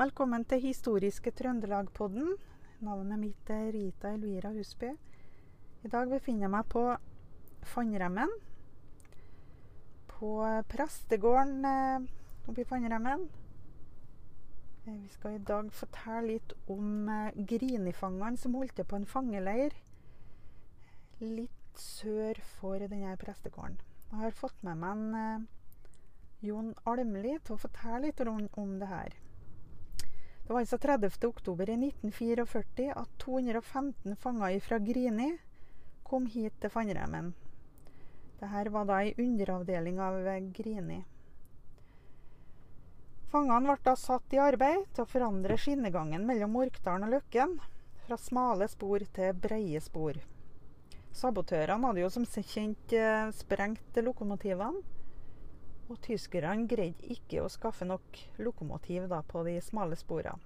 Velkommen 0.00 0.46
til 0.48 0.62
Historiske 0.64 1.28
Trøndelag-podden. 1.36 2.30
Navnet 2.80 3.20
mitt 3.20 3.50
er 3.52 3.66
Rita 3.74 4.14
Elvira 4.14 4.48
Husby. 4.54 4.94
I 5.84 5.90
dag 5.92 6.08
befinner 6.08 6.46
jeg 6.46 6.52
meg 6.54 6.70
på 6.72 6.84
Fannremmen. 7.68 8.32
På 10.14 10.30
prestegården 10.72 11.68
oppi 11.68 12.48
oppe 12.48 12.64
i 12.64 12.68
Fannremmen. 12.72 13.28
Eh, 14.86 14.96
Vi 15.04 15.12
skal 15.18 15.36
i 15.36 15.44
dag 15.52 15.68
fortelle 15.68 16.32
litt 16.32 16.56
om 16.66 17.12
Grinifangene 17.36 18.40
som 18.40 18.56
holdt 18.56 18.78
til 18.80 18.88
på 18.88 18.96
en 18.96 19.08
fangeleir 19.14 19.76
litt 21.20 21.76
sør 21.76 22.40
for 22.56 22.80
denne 22.80 23.18
prestegården. 23.20 23.76
Jeg 24.12 24.24
har 24.24 24.40
fått 24.44 24.64
med 24.64 24.80
meg 24.80 24.96
en 24.96 25.24
eh, 25.24 25.48
Jon 26.48 26.72
Almli 26.86 27.36
til 27.44 27.58
å 27.58 27.66
fortelle 27.68 28.06
litt 28.08 28.24
om, 28.24 28.48
om 28.56 28.78
det 28.80 28.96
her. 28.96 29.24
Det 30.50 30.54
var 30.54 30.64
altså 30.64 30.78
30. 30.82 31.26
oktober 31.28 31.68
1944 31.70 32.94
at 32.98 33.10
215 33.22 34.16
fanger 34.18 34.56
fra 34.60 34.78
Grini 34.82 35.28
kom 36.02 36.24
hit 36.26 36.56
til 36.58 36.72
Fannremmen. 36.74 37.28
Dette 38.40 38.72
var 38.74 38.88
da 38.88 38.96
ei 38.98 39.12
underavdeling 39.14 40.00
av 40.02 40.18
Grini. 40.56 40.96
Fangene 43.30 43.62
ble 43.68 43.78
da 43.86 43.94
satt 43.94 44.34
i 44.34 44.42
arbeid 44.42 44.90
til 44.90 45.06
å 45.06 45.12
forandre 45.12 45.54
skinnegangen 45.54 46.26
mellom 46.26 46.58
Orkdalen 46.64 47.06
og 47.06 47.14
Løkken 47.14 47.54
fra 48.08 48.18
smale 48.18 48.66
spor 48.74 49.06
til 49.20 49.38
breie 49.46 49.78
spor. 49.86 50.18
Sabotørene 51.14 51.92
hadde 51.92 52.02
jo 52.02 52.10
som 52.10 52.26
kjent 52.26 52.98
eh, 52.98 53.30
sprengt 53.38 54.02
lokomotivene. 54.02 54.82
Og 55.90 55.98
tyskerne 56.06 56.68
greide 56.70 57.10
ikke 57.10 57.42
å 57.42 57.50
skaffe 57.50 57.86
nok 57.88 58.20
lokomotiv 58.38 59.08
da, 59.10 59.24
på 59.26 59.42
de 59.48 59.56
smale 59.64 59.98
sporene. 59.98 60.38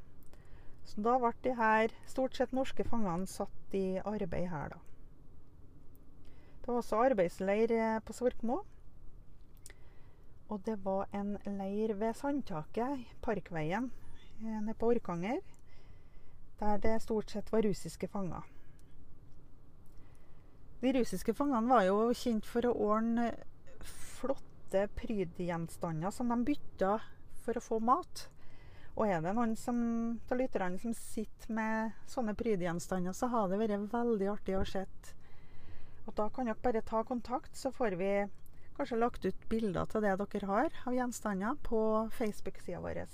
Så 0.84 1.00
da 1.04 1.18
ble 1.20 1.32
de 1.44 1.52
her 1.56 1.92
stort 2.08 2.36
sett 2.36 2.52
norske 2.56 2.84
fangene 2.88 3.28
satt 3.28 3.76
i 3.76 4.00
arbeid 4.00 4.48
her, 4.52 4.74
da. 4.74 4.80
Det 6.64 6.72
var 6.72 6.80
også 6.80 7.00
arbeidsleir 7.10 7.72
eh, 7.76 7.98
på 8.04 8.16
Svorkmo. 8.16 8.62
Og 10.48 10.60
det 10.64 10.78
var 10.84 11.12
en 11.12 11.36
leir 11.58 11.92
ved 12.00 12.16
Sandtaket, 12.16 13.04
Parkveien, 13.24 13.90
eh, 14.40 14.60
nede 14.60 14.76
på 14.80 14.92
Orkanger. 14.94 15.42
Der 16.60 16.80
det 16.80 17.02
stort 17.02 17.30
sett 17.30 17.52
var 17.52 17.64
russiske 17.68 18.08
fanger. 18.08 18.48
De 20.80 20.92
russiske 20.96 21.34
fangene 21.36 21.68
var 21.68 21.84
jo 21.88 22.12
kjent 22.16 22.48
for 22.48 22.68
å 22.68 22.76
ordne 22.92 23.30
flotte 24.74 24.88
prydgjenstander 24.94 26.10
som 26.10 26.28
de 26.28 26.44
bytta 26.44 27.00
for 27.44 27.56
å 27.56 27.62
få 27.62 27.78
mat. 27.80 28.28
Og 28.96 29.08
er 29.08 29.20
det 29.22 29.34
noen 29.34 29.54
av 30.30 30.38
lytterne 30.38 30.78
som 30.78 30.94
sitter 30.94 31.52
med 31.52 31.92
sånne 32.06 32.34
prydgjenstander, 32.34 33.12
så 33.12 33.26
har 33.26 33.48
det 33.48 33.58
vært 33.58 33.92
veldig 33.92 34.28
artig 34.30 34.56
å 34.58 34.64
se. 34.64 34.86
Og 36.06 36.14
da 36.14 36.28
kan 36.28 36.46
dere 36.46 36.62
bare 36.62 36.82
ta 36.82 37.02
kontakt, 37.04 37.56
så 37.56 37.70
får 37.70 37.96
vi 37.98 38.26
kanskje 38.76 38.98
lagt 38.98 39.24
ut 39.24 39.48
bilder 39.48 39.86
til 39.86 40.02
det 40.02 40.16
dere 40.18 40.46
har 40.50 40.70
av 40.86 40.94
gjenstander 40.94 41.54
på 41.62 42.10
Facebook-sida 42.18 42.82
vår. 42.82 43.06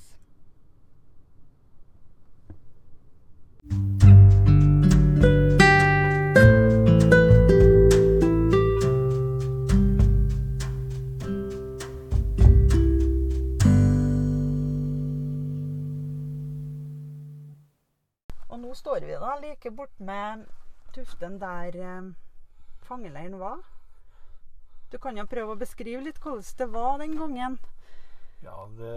Og 5.20 5.59
da 19.30 19.36
like 19.38 19.70
bortmed 19.70 20.46
tuften 20.92 21.38
der 21.40 21.76
eh, 21.76 22.12
fangeleiren 22.82 23.38
var. 23.38 23.58
Du 24.92 24.98
kan 24.98 25.16
jo 25.16 25.26
prøve 25.30 25.54
å 25.54 25.60
beskrive 25.60 26.02
litt 26.02 26.18
hvordan 26.18 26.56
det 26.58 26.66
var 26.72 26.96
den 26.98 27.14
gangen. 27.18 27.58
Ja, 28.42 28.56
det, 28.74 28.96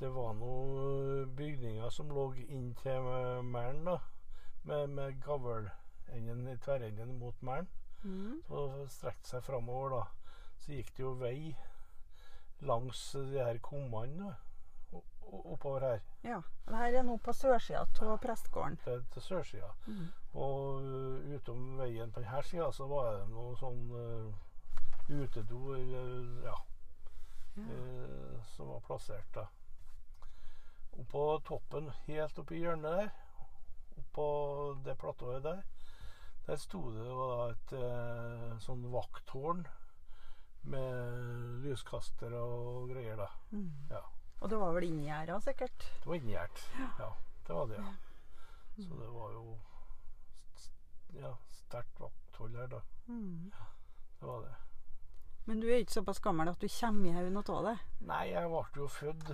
det 0.00 0.08
var 0.14 0.32
noen 0.38 1.34
bygninger 1.36 1.92
som 1.92 2.08
lå 2.08 2.30
inn 2.46 2.70
til 2.80 3.10
Mæren, 3.44 3.84
da. 3.84 3.98
Med, 4.64 4.88
med 4.96 5.20
gavlenden 5.26 6.48
i 6.48 6.56
tverrenden 6.64 7.18
mot 7.20 7.42
Mæren. 7.44 7.68
Mm. 8.06 8.40
Og 8.48 8.86
strekte 8.88 9.34
seg 9.34 9.44
framover, 9.44 9.98
da. 9.98 10.32
Så 10.62 10.78
gikk 10.78 10.94
det 10.96 11.04
jo 11.04 11.12
vei 11.20 11.52
langs 12.64 13.10
de 13.12 13.36
her 13.36 13.60
kummene 13.60 14.32
oppover 15.32 15.80
her. 15.80 16.00
Ja. 16.24 16.40
Det 16.66 16.76
her 16.76 16.98
er 16.98 17.02
nå 17.06 17.16
på 17.22 17.32
sørsida 17.34 17.84
av 18.02 18.18
prestegården. 18.22 18.78
Ja, 18.86 18.96
til 19.14 19.22
sørsida. 19.22 19.68
Mm. 19.86 20.06
Og 20.34 20.82
uh, 20.82 21.34
utom 21.36 21.76
veien 21.78 22.12
på 22.12 22.20
denne 22.24 22.42
sida 22.44 22.70
så 22.72 22.86
var 22.90 23.12
det 23.20 23.28
noe 23.30 23.54
sånn 23.60 23.84
uh, 23.92 24.32
utedo 25.08 25.74
eller 25.74 26.48
ja, 26.48 26.56
Ja. 27.56 27.62
eh, 27.62 28.42
som 28.56 28.68
var 28.68 28.80
plassert 28.84 29.30
da. 29.34 29.46
Oppå 30.98 31.22
toppen, 31.46 31.90
helt 32.06 32.38
oppi 32.42 32.58
hjørnet 32.60 32.98
der, 32.98 33.10
oppå 34.00 34.26
det 34.84 34.96
platået 34.98 35.42
der, 35.44 35.62
der 36.46 36.56
sto 36.60 36.82
det 36.92 37.06
et 37.50 37.72
eh, 37.78 38.58
sånn 38.64 38.84
vakttårn 38.92 39.64
med 40.66 41.62
lyskaster 41.64 42.34
og 42.40 42.90
greier, 42.90 43.16
da. 43.22 43.28
Mm. 43.52 43.70
Ja. 43.90 44.02
Og 44.40 44.50
det 44.50 44.58
var 44.60 44.74
vel 44.76 44.88
inngjerda, 44.90 45.40
sikkert. 45.40 45.86
Det 46.02 46.10
var 46.10 46.20
inngjerdt. 46.20 46.66
Ja, 46.98 47.12
det 47.46 47.54
var 47.54 47.66
det, 47.66 47.80
ja. 47.80 47.94
Så 48.76 49.00
det 49.00 49.08
var 49.08 49.32
jo 49.32 49.58
ja, 51.16 51.36
sterkt 51.50 52.00
vakthold 52.00 52.56
her, 52.56 52.66
da. 52.66 52.80
Mm. 53.06 53.52
Det 54.20 54.26
var 54.26 54.40
det. 54.40 54.54
Men 55.46 55.60
du 55.60 55.68
er 55.70 55.78
ikke 55.78 55.92
såpass 55.92 56.18
gammel 56.20 56.48
at 56.50 56.60
du 56.60 56.66
kommer 56.80 57.06
i 57.08 57.14
haug 57.14 57.28
noe 57.30 57.54
av 57.54 57.66
det? 57.68 57.74
Nei, 58.08 58.22
jeg 58.32 58.50
ble 58.50 58.82
jo 58.82 58.88
født 58.90 59.28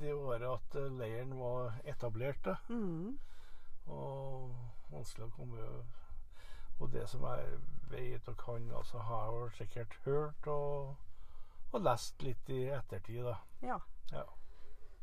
det 0.00 0.14
året 0.14 0.46
at 0.50 0.78
eh, 0.80 0.96
leiren 0.98 1.36
var 1.38 1.76
etablert, 1.86 2.40
da. 2.44 2.56
Mm. 2.68 3.14
Og 3.86 4.50
vanskelig 4.90 5.28
å 5.28 5.34
komme 5.36 5.64
Og 6.80 6.88
det 6.90 7.04
som 7.06 7.22
jeg 7.28 7.58
vet 7.92 8.28
og 8.28 8.36
kan, 8.40 8.66
altså 8.74 8.98
har 8.98 9.30
jeg 9.30 9.56
sikkert 9.60 9.98
hørt 10.04 10.48
og, 10.50 10.96
og 11.70 11.84
lest 11.86 12.22
litt 12.26 12.50
i 12.50 12.64
ettertid, 12.74 13.22
da. 13.28 13.36
Ja. 13.62 13.78
Ja. 14.12 14.24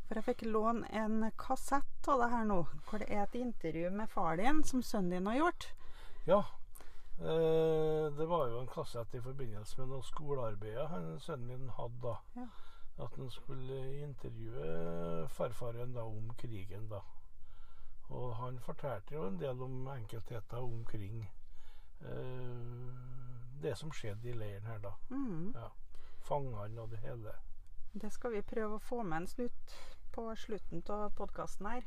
For 0.08 0.20
jeg 0.20 0.28
fikk 0.28 0.42
låne 0.52 0.88
en 0.92 1.32
kassett 1.40 2.08
av 2.12 2.20
det 2.20 2.32
her 2.34 2.48
nå, 2.50 2.64
hvor 2.88 3.00
det 3.00 3.08
er 3.10 3.24
et 3.24 3.38
intervju 3.40 3.92
med 3.96 4.10
far 4.12 4.36
din 4.38 4.64
som 4.64 4.84
sønnen 4.84 5.12
din 5.16 5.32
har 5.32 5.40
gjort. 5.44 5.70
ja. 6.26 6.44
Eh, 7.22 8.14
det 8.18 8.26
var 8.26 8.48
jo 8.48 8.60
en 8.60 8.68
kassett 8.68 9.16
i 9.16 9.22
forbindelse 9.22 9.78
med 9.78 9.92
noe 9.92 10.02
skolearbeidet 10.04 11.22
sønnen 11.22 11.48
min 11.48 11.70
hadde 11.78 12.00
da. 12.02 12.16
Ja. 12.34 12.48
At 13.06 13.16
han 13.16 13.30
skulle 13.30 13.78
intervjue 14.02 15.28
farfaren 15.30 15.94
da 15.94 16.02
om 16.02 16.34
krigen, 16.38 16.88
da. 16.90 17.02
Og 18.10 18.36
han 18.36 18.60
fortalte 18.60 19.16
jo 19.16 19.28
en 19.28 19.38
del 19.40 19.62
om 19.62 19.88
enkeltheter 19.94 20.58
omkring 20.58 21.22
eh, 22.02 22.90
det 23.62 23.78
som 23.78 23.94
skjedde 23.94 24.30
i 24.30 24.34
leiren 24.34 24.66
her, 24.66 24.82
da. 24.82 24.96
Mm. 25.10 25.54
Fangene 26.26 26.82
og 26.82 26.90
det 26.90 27.04
hele. 27.06 27.38
Det 27.94 28.10
skal 28.12 28.32
vi 28.32 28.42
prøve 28.42 28.78
å 28.78 28.84
få 28.84 29.02
med 29.04 29.18
en 29.18 29.26
snutt 29.28 29.74
på 30.16 30.24
slutten 30.40 30.84
av 30.88 31.10
podkasten 31.18 31.68
her. 31.68 31.82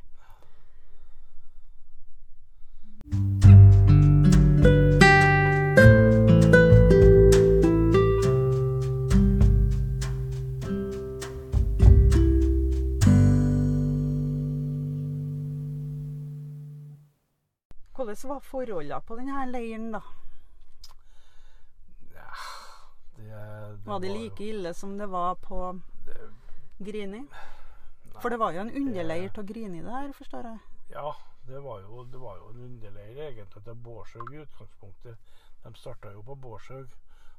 Hvordan 17.94 18.28
var 18.28 18.44
forholdene 18.44 19.00
på 19.08 19.16
denne 19.16 19.46
leiren, 19.48 19.88
da? 19.96 20.02
Ja, 22.12 22.28
det, 23.16 23.24
det 23.24 23.88
Var 23.88 24.04
det 24.04 24.14
like 24.18 24.44
ille 24.52 24.74
som 24.76 24.98
det 25.00 25.08
var 25.08 25.40
på 25.40 25.64
Grini? 26.78 27.20
nei, 27.28 28.20
For 28.20 28.30
det 28.30 28.38
var 28.42 28.52
jo 28.56 28.64
en 28.64 28.74
underleir 28.76 29.38
av 29.38 29.46
Grini 29.46 29.82
der, 29.84 30.12
forstår 30.12 30.50
jeg. 30.50 30.58
Ja, 30.90 31.12
det 31.46 31.60
var 31.64 31.80
jo, 31.80 32.04
det 32.04 32.20
var 32.20 32.36
jo 32.40 32.50
en 32.54 32.64
underleir 32.68 33.22
egentlig 33.28 33.64
til 33.64 33.74
Bårdshaug 33.74 34.32
i 34.32 34.42
utgangspunktet. 34.42 35.32
De 35.64 35.74
starta 35.74 36.12
jo 36.12 36.22
på 36.22 36.34
Bårdshaug, 36.34 36.90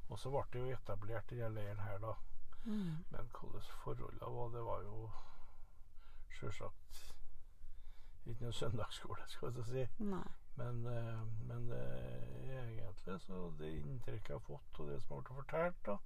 og 0.10 0.20
så 0.20 0.32
ble 0.34 0.46
det 0.54 0.64
jo 0.64 0.78
etablert 0.78 1.30
denne 1.30 1.52
leiren 1.58 1.84
her, 1.86 2.00
da. 2.00 2.16
Mm. 2.66 3.04
Men 3.12 3.30
hvordan 3.40 3.70
forholdene 3.84 4.32
var, 4.38 4.50
det 4.56 4.64
var 4.66 4.82
jo 4.82 5.10
sjølsagt 6.40 7.04
ikke 8.26 8.42
noe 8.42 8.58
søndagsskole, 8.58 9.28
skal 9.30 9.54
jeg 9.60 9.66
si. 9.70 9.86
Nei. 10.10 10.26
Men, 10.56 10.86
eh, 10.88 11.22
men 11.50 11.72
eh, 11.76 12.52
egentlig 12.58 13.20
så 13.22 13.52
det 13.60 13.74
inntrykket 13.76 14.30
jeg 14.30 14.38
har 14.38 14.46
fått, 14.48 14.80
og 14.80 14.90
det 14.90 15.02
som 15.04 15.18
har 15.18 15.26
blitt 15.26 15.40
fortalt, 15.42 15.82
da, 15.86 15.98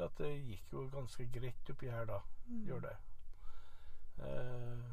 det 0.00 0.08
at 0.08 0.18
det 0.22 0.30
gikk 0.48 0.72
jo 0.74 0.86
ganske 0.92 1.26
greit 1.34 1.70
oppi 1.74 1.90
her 1.92 2.08
da. 2.08 2.18
Mm. 2.48 2.64
Gjør 2.68 2.80
det. 2.88 2.96
eh, 4.24 4.88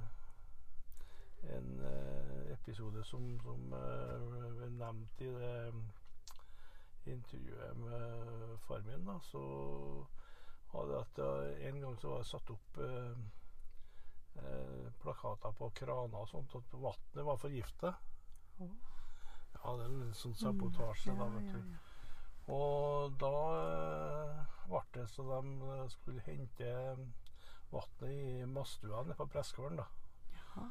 en 1.57 1.67
eh, 1.87 2.51
episode 2.53 3.03
som, 3.07 3.27
som 3.43 3.67
ble 3.71 4.69
nevnt 4.77 5.21
i 5.23 5.29
det 5.31 5.53
intervjuet 7.07 7.77
med 7.79 8.57
far 8.67 8.81
min. 8.87 9.05
Da, 9.07 9.15
så 9.23 9.41
var 10.73 10.89
det 10.89 10.97
at 11.05 11.21
en 11.69 11.79
gang 11.81 11.95
så 12.01 12.09
var 12.11 12.23
det 12.25 12.27
satt 12.33 12.49
opp 12.51 12.81
plakater 15.01 15.51
på 15.57 15.69
kraner 15.79 16.19
og 16.19 16.27
sånt 16.29 16.51
at 16.59 16.73
vannet 16.77 17.23
var 17.25 17.39
forgifta. 17.41 17.93
Oh. 18.59 18.73
Ja, 19.57 19.71
det 19.79 19.85
er 19.87 19.93
en 19.93 20.13
sånn 20.17 20.35
sabotasje, 20.37 21.13
Mm, 21.13 21.19
da, 21.21 21.29
vet 21.37 21.47
du. 21.53 21.57
ja, 21.57 21.63
ja. 21.71 21.86
Og 22.47 23.15
da 23.19 23.33
eh, 23.59 24.57
ble 24.67 24.81
det 24.95 25.07
så 25.11 25.25
de 25.27 25.71
eh, 25.73 25.85
skulle 25.91 26.23
hente 26.27 26.73
vannet 27.71 28.03
i 28.07 28.45
Mastua 28.47 29.03
nede 29.03 29.17
på 29.19 29.27
Pressgården, 29.27 29.81
da. 29.81 29.87
Ja. 30.55 30.67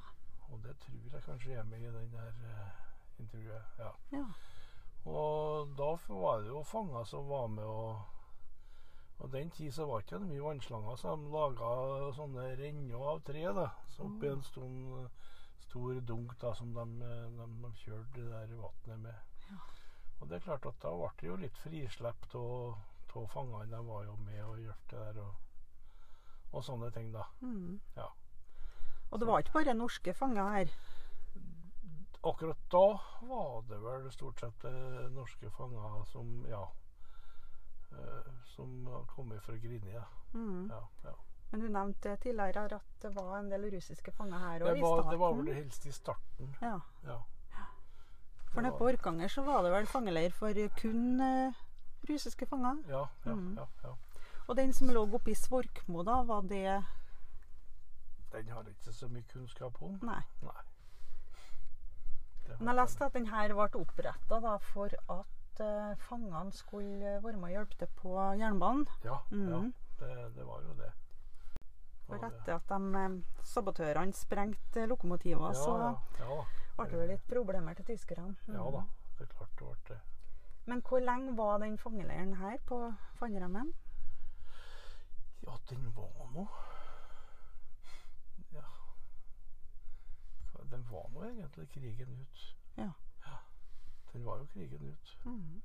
Og 0.49 0.63
det 0.65 0.77
tror 0.81 1.13
jeg 1.13 1.25
kanskje 1.27 1.59
er 1.61 1.69
med 1.69 1.85
i 1.85 1.93
den 1.93 2.13
der 2.15 2.33
eh, 2.51 2.85
intervjuet. 3.21 3.79
Ja. 3.79 3.91
ja. 4.13 4.25
Og 5.07 5.77
da 5.79 5.93
var 6.09 6.41
det 6.41 6.49
jo 6.49 6.63
fanger 6.67 7.05
som 7.05 7.29
var 7.29 7.47
med 7.47 7.65
og 7.65 8.13
Og 9.19 9.33
den 9.33 9.51
tid 9.51 9.73
så 9.73 9.87
var 9.87 10.01
det 10.01 10.05
ikke 10.05 10.19
mye 10.29 10.43
vannslanger, 10.45 10.97
så 11.01 11.15
de 11.17 11.31
laga 11.33 11.69
sånne 12.13 12.43
renner 12.59 13.05
av 13.13 13.23
tre, 13.25 13.47
da. 13.57 13.71
Så 13.89 14.05
oppi 14.05 14.29
en 14.29 14.43
stor, 14.45 15.07
stor 15.65 16.01
dunk 16.05 16.35
da, 16.43 16.51
som 16.55 16.75
de, 16.77 16.85
eh, 17.07 17.23
de, 17.39 17.47
de 17.63 17.71
kjørte 17.81 18.13
det 18.19 18.27
der 18.29 18.53
vannet 18.61 19.01
med. 19.07 19.36
Og 20.21 20.29
det 20.29 20.37
er 20.37 20.45
klart 20.47 20.67
at 20.67 20.79
da 20.83 20.93
ble 20.97 21.11
det 21.21 21.29
jo 21.29 21.41
litt 21.41 21.59
frislipp 21.61 22.29
av 22.37 23.27
fangene. 23.33 23.67
De 23.71 23.81
var 23.87 24.05
jo 24.05 24.17
med 24.27 24.43
og 24.45 24.61
gjorde 24.61 24.91
det 24.91 25.03
der 25.03 25.21
og, 25.25 25.35
og 26.53 26.65
sånne 26.65 26.91
ting, 26.93 27.13
da. 27.15 27.25
Mm. 27.41 27.81
Ja. 27.97 28.09
Og 29.11 29.21
det 29.21 29.29
var 29.29 29.43
ikke 29.43 29.59
bare 29.59 29.77
norske 29.77 30.15
fanger 30.15 30.49
her. 30.57 30.73
Akkurat 32.27 32.65
da 32.73 32.87
var 33.29 33.63
det 33.69 33.79
vel 33.85 34.09
stort 34.11 34.41
sett 34.43 34.65
eh, 34.67 35.05
norske 35.15 35.51
fanger 35.55 36.03
som 36.11 36.41
ja 36.51 36.65
eh, 37.93 38.33
som 38.57 38.89
kom 39.13 39.31
fra 39.41 39.57
Grini. 39.63 39.93
Ja. 39.95 40.05
Mm. 40.35 40.67
Ja, 40.73 40.83
ja. 41.05 41.15
Men 41.51 41.61
du 41.61 41.69
nevnte 41.69 42.17
tidligere 42.17 42.67
at 42.81 42.89
det 43.03 43.13
var 43.15 43.39
en 43.39 43.51
del 43.51 43.69
russiske 43.71 44.13
fanger 44.13 44.43
her 44.43 44.65
òg, 44.67 44.77
i 44.77 44.83
starten. 44.83 45.11
det 45.11 45.19
var 45.23 45.37
vel 45.39 45.47
det 45.47 45.55
helst 45.61 45.87
i 45.87 45.93
starten. 45.95 46.57
Ja. 46.61 46.81
Ja. 48.57 48.61
For 48.61 48.65
nede 48.65 48.79
på 48.79 48.87
Orkanger 48.89 49.29
så 49.29 49.43
var 49.45 49.63
det 49.63 49.73
vel 49.73 49.87
fangeleir 49.87 50.33
for 50.33 50.53
kun 50.81 51.21
uh, 51.21 51.53
russiske 52.09 52.47
fanger. 52.47 52.77
Ja, 52.89 53.05
ja, 53.27 53.35
Mm. 53.35 53.57
ja, 53.59 53.67
ja. 53.85 53.95
Og 54.49 54.57
den 54.57 54.73
som 54.73 54.89
lå 54.89 55.03
oppe 55.15 55.31
i 55.31 55.35
Svorkmo, 55.35 56.03
da, 56.03 56.23
var 56.23 56.41
det 56.43 56.83
Den 58.33 58.49
har 58.49 58.63
jeg 58.63 58.73
ikke 58.77 58.93
så 58.93 59.09
mye 59.09 59.25
kunnskap 59.33 59.83
om. 59.83 59.99
Nei. 60.03 60.21
Nei. 60.43 60.63
Men 62.59 62.69
jeg 62.69 62.77
leste 62.79 63.05
at 63.05 63.13
den 63.17 63.27
her 63.27 63.49
ble 63.55 63.81
oppretta 63.81 64.59
for 64.63 64.89
at 65.11 65.61
uh, 65.61 65.97
fangene 66.09 66.53
skulle 66.53 67.17
være 67.23 67.37
med 67.37 67.49
og 67.51 67.51
hjelpe 67.57 67.77
til 67.81 67.89
på 67.97 68.15
jernbanen. 68.39 68.87
Ja, 69.05 69.19
ja 69.31 69.37
Mhm. 69.37 69.75
det, 70.01 70.35
det 70.37 70.47
var 70.47 70.61
jo 70.63 70.75
det. 70.79 70.93
For 72.07 72.23
etter 72.23 72.55
at 72.55 72.69
de 72.69 73.01
eh, 73.05 73.17
sabotørene 73.43 74.13
sprengte 74.15 74.87
lokomotiver, 74.87 75.49
ja, 75.49 75.53
så 75.59 75.73
ja, 75.81 75.95
ja, 76.21 76.85
ble 76.85 77.01
det 77.01 77.09
litt 77.11 77.27
problemer 77.29 77.75
til 77.75 77.85
tyskerne. 77.85 78.37
ja 78.47 78.53
Mhm. 78.63 78.73
da. 78.73 78.85
Det 79.19 79.25
er 79.29 79.33
klart 79.35 79.51
det 79.59 79.67
ble 79.67 79.77
det. 79.89 80.01
Men 80.67 80.83
hvor 80.83 80.99
lenge 81.01 81.37
var 81.37 81.59
den 81.59 81.79
fangeleiren 81.79 82.35
her 82.37 82.59
på 82.67 82.95
Fannremmen? 83.15 83.73
Ja, 85.47 85.57
den 85.71 85.93
var 85.97 86.27
nå 86.35 86.49
Ja 88.53 88.63
Den 90.71 90.85
var 90.91 91.09
nå 91.15 91.23
egentlig 91.23 91.69
krigen 91.71 92.09
ut. 92.21 92.57
Ja. 92.77 92.91
Ja. 93.27 93.37
Den 94.13 94.25
var 94.25 94.39
jo 94.39 94.47
krigen 94.47 94.83
ut. 94.93 95.19
Mm. 95.25 95.63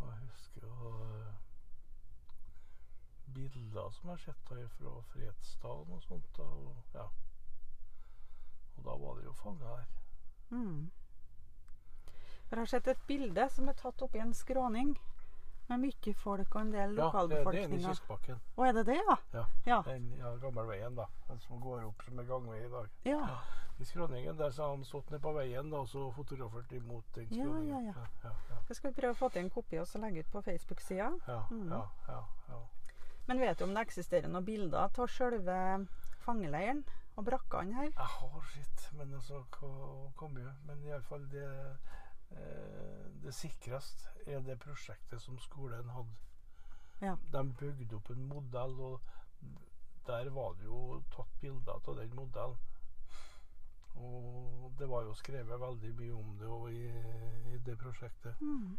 Og 0.00 0.08
jeg 0.08 0.18
husker 0.28 0.60
jo 0.66 0.88
eh, 1.02 1.34
bilder 3.26 3.90
som 3.90 4.10
jeg 4.10 4.12
har 4.12 4.22
sett 4.24 4.52
her 4.52 4.68
fra 4.78 4.92
Fredsdalen 5.12 5.96
og 5.96 6.02
sånt. 6.02 6.30
Da, 6.36 6.42
og, 6.42 6.76
ja. 6.94 7.08
og 8.76 8.86
da 8.86 8.96
var 9.02 9.18
det 9.18 9.26
jo 9.26 9.34
fanga 9.42 9.74
her. 9.74 9.90
Mm. 10.50 10.90
Jeg 12.50 12.58
har 12.58 12.70
sett 12.70 12.88
et 12.88 13.04
bilde 13.06 13.48
som 13.50 13.68
er 13.68 13.78
tatt 13.78 14.02
opp 14.06 14.14
i 14.14 14.22
en 14.22 14.34
skråning 14.34 14.94
med 15.66 15.82
mye 15.82 16.14
folk 16.14 16.54
og 16.54 16.60
en 16.60 16.72
del 16.72 16.94
lokalbefolkninger. 16.94 17.42
Ja, 17.42 17.52
det, 17.52 17.64
er 17.64 17.68
den 17.68 17.80
i 17.80 17.90
Kistbakken. 17.90 18.42
Å, 18.54 18.66
er 18.68 18.76
det 18.76 18.84
det, 18.86 18.98
ja? 19.00 19.16
Ja. 19.34 19.44
Ja. 19.66 19.78
Den 19.88 20.12
ja, 20.20 20.32
gammelveien, 20.42 20.94
da. 20.98 21.08
Den 21.26 21.42
som 21.42 21.60
går 21.60 21.88
opp 21.88 22.04
som 22.06 22.22
er 22.22 22.28
gangvei 22.30 22.64
i 22.64 22.72
dag. 22.72 22.98
ja. 23.12 23.22
I 23.76 23.84
skråningen 23.84 24.38
der 24.38 24.50
så 24.50 24.62
har 24.62 24.70
han 24.70 24.84
stått 24.88 25.10
nede 25.10 25.20
på 25.20 25.34
veien 25.36 25.66
da, 25.68 25.82
og 25.84 25.88
så 25.88 26.06
fotografert 26.16 26.70
imot 26.72 27.04
den 27.14 27.26
skråningen. 27.28 27.68
ja, 27.68 27.80
ja. 27.90 28.06
ja, 28.22 28.30
ja, 28.30 28.30
ja. 28.48 28.60
Det 28.68 28.76
skal 28.78 28.94
prøve 28.96 29.12
å 29.12 29.18
få 29.18 29.28
til 29.34 29.44
en 29.44 29.50
kopi 29.52 29.82
og 29.82 29.88
så 29.90 30.00
legge 30.00 30.22
ut 30.24 30.30
på 30.32 30.40
Facebook-sida. 30.46 31.10
Ja, 31.26 31.42
mm. 31.50 31.66
ja, 31.74 31.82
ja, 32.08 32.22
ja. 32.48 32.60
Men 33.26 33.40
vet 33.42 33.58
du 33.58 33.64
om 33.66 33.74
det 33.74 33.82
eksisterer 33.86 34.30
noen 34.30 34.46
bilder 34.46 34.86
av 34.86 35.10
selve 35.10 35.56
fangeleiren 36.22 36.84
og 37.16 37.24
brakkene 37.26 37.74
her? 37.74 37.90
Jeg 37.90 38.12
har 38.18 38.46
sett, 38.52 38.86
men 38.98 39.14
altså 39.18 39.42
hva 39.56 39.72
kom 40.18 40.36
jo. 40.38 40.52
Men 40.68 40.84
iallfall 40.86 41.26
det 41.32 41.46
eh, 41.46 43.02
Det 43.24 43.34
sikreste 43.34 44.12
er 44.26 44.44
det 44.46 44.58
prosjektet 44.62 45.22
som 45.22 45.38
skolen 45.42 45.90
hadde. 45.90 46.14
Ja. 47.02 47.16
De 47.32 47.42
bygde 47.58 47.98
opp 47.98 48.10
en 48.14 48.28
modell, 48.30 48.78
og 48.80 49.00
der 50.06 50.30
var 50.30 50.54
det 50.56 50.68
jo 50.68 51.02
tatt 51.12 51.34
bilder 51.42 51.80
av 51.80 51.98
den 51.98 52.14
modellen. 52.14 52.56
Og 53.96 54.72
det 54.78 54.88
var 54.88 55.06
jo 55.08 55.14
skrevet 55.16 55.60
veldig 55.60 55.92
mye 55.98 56.14
om 56.14 56.32
det 56.40 56.56
i, 56.76 56.82
i 57.54 57.58
det 57.66 57.78
prosjektet. 57.80 58.40
Mm. 58.40 58.76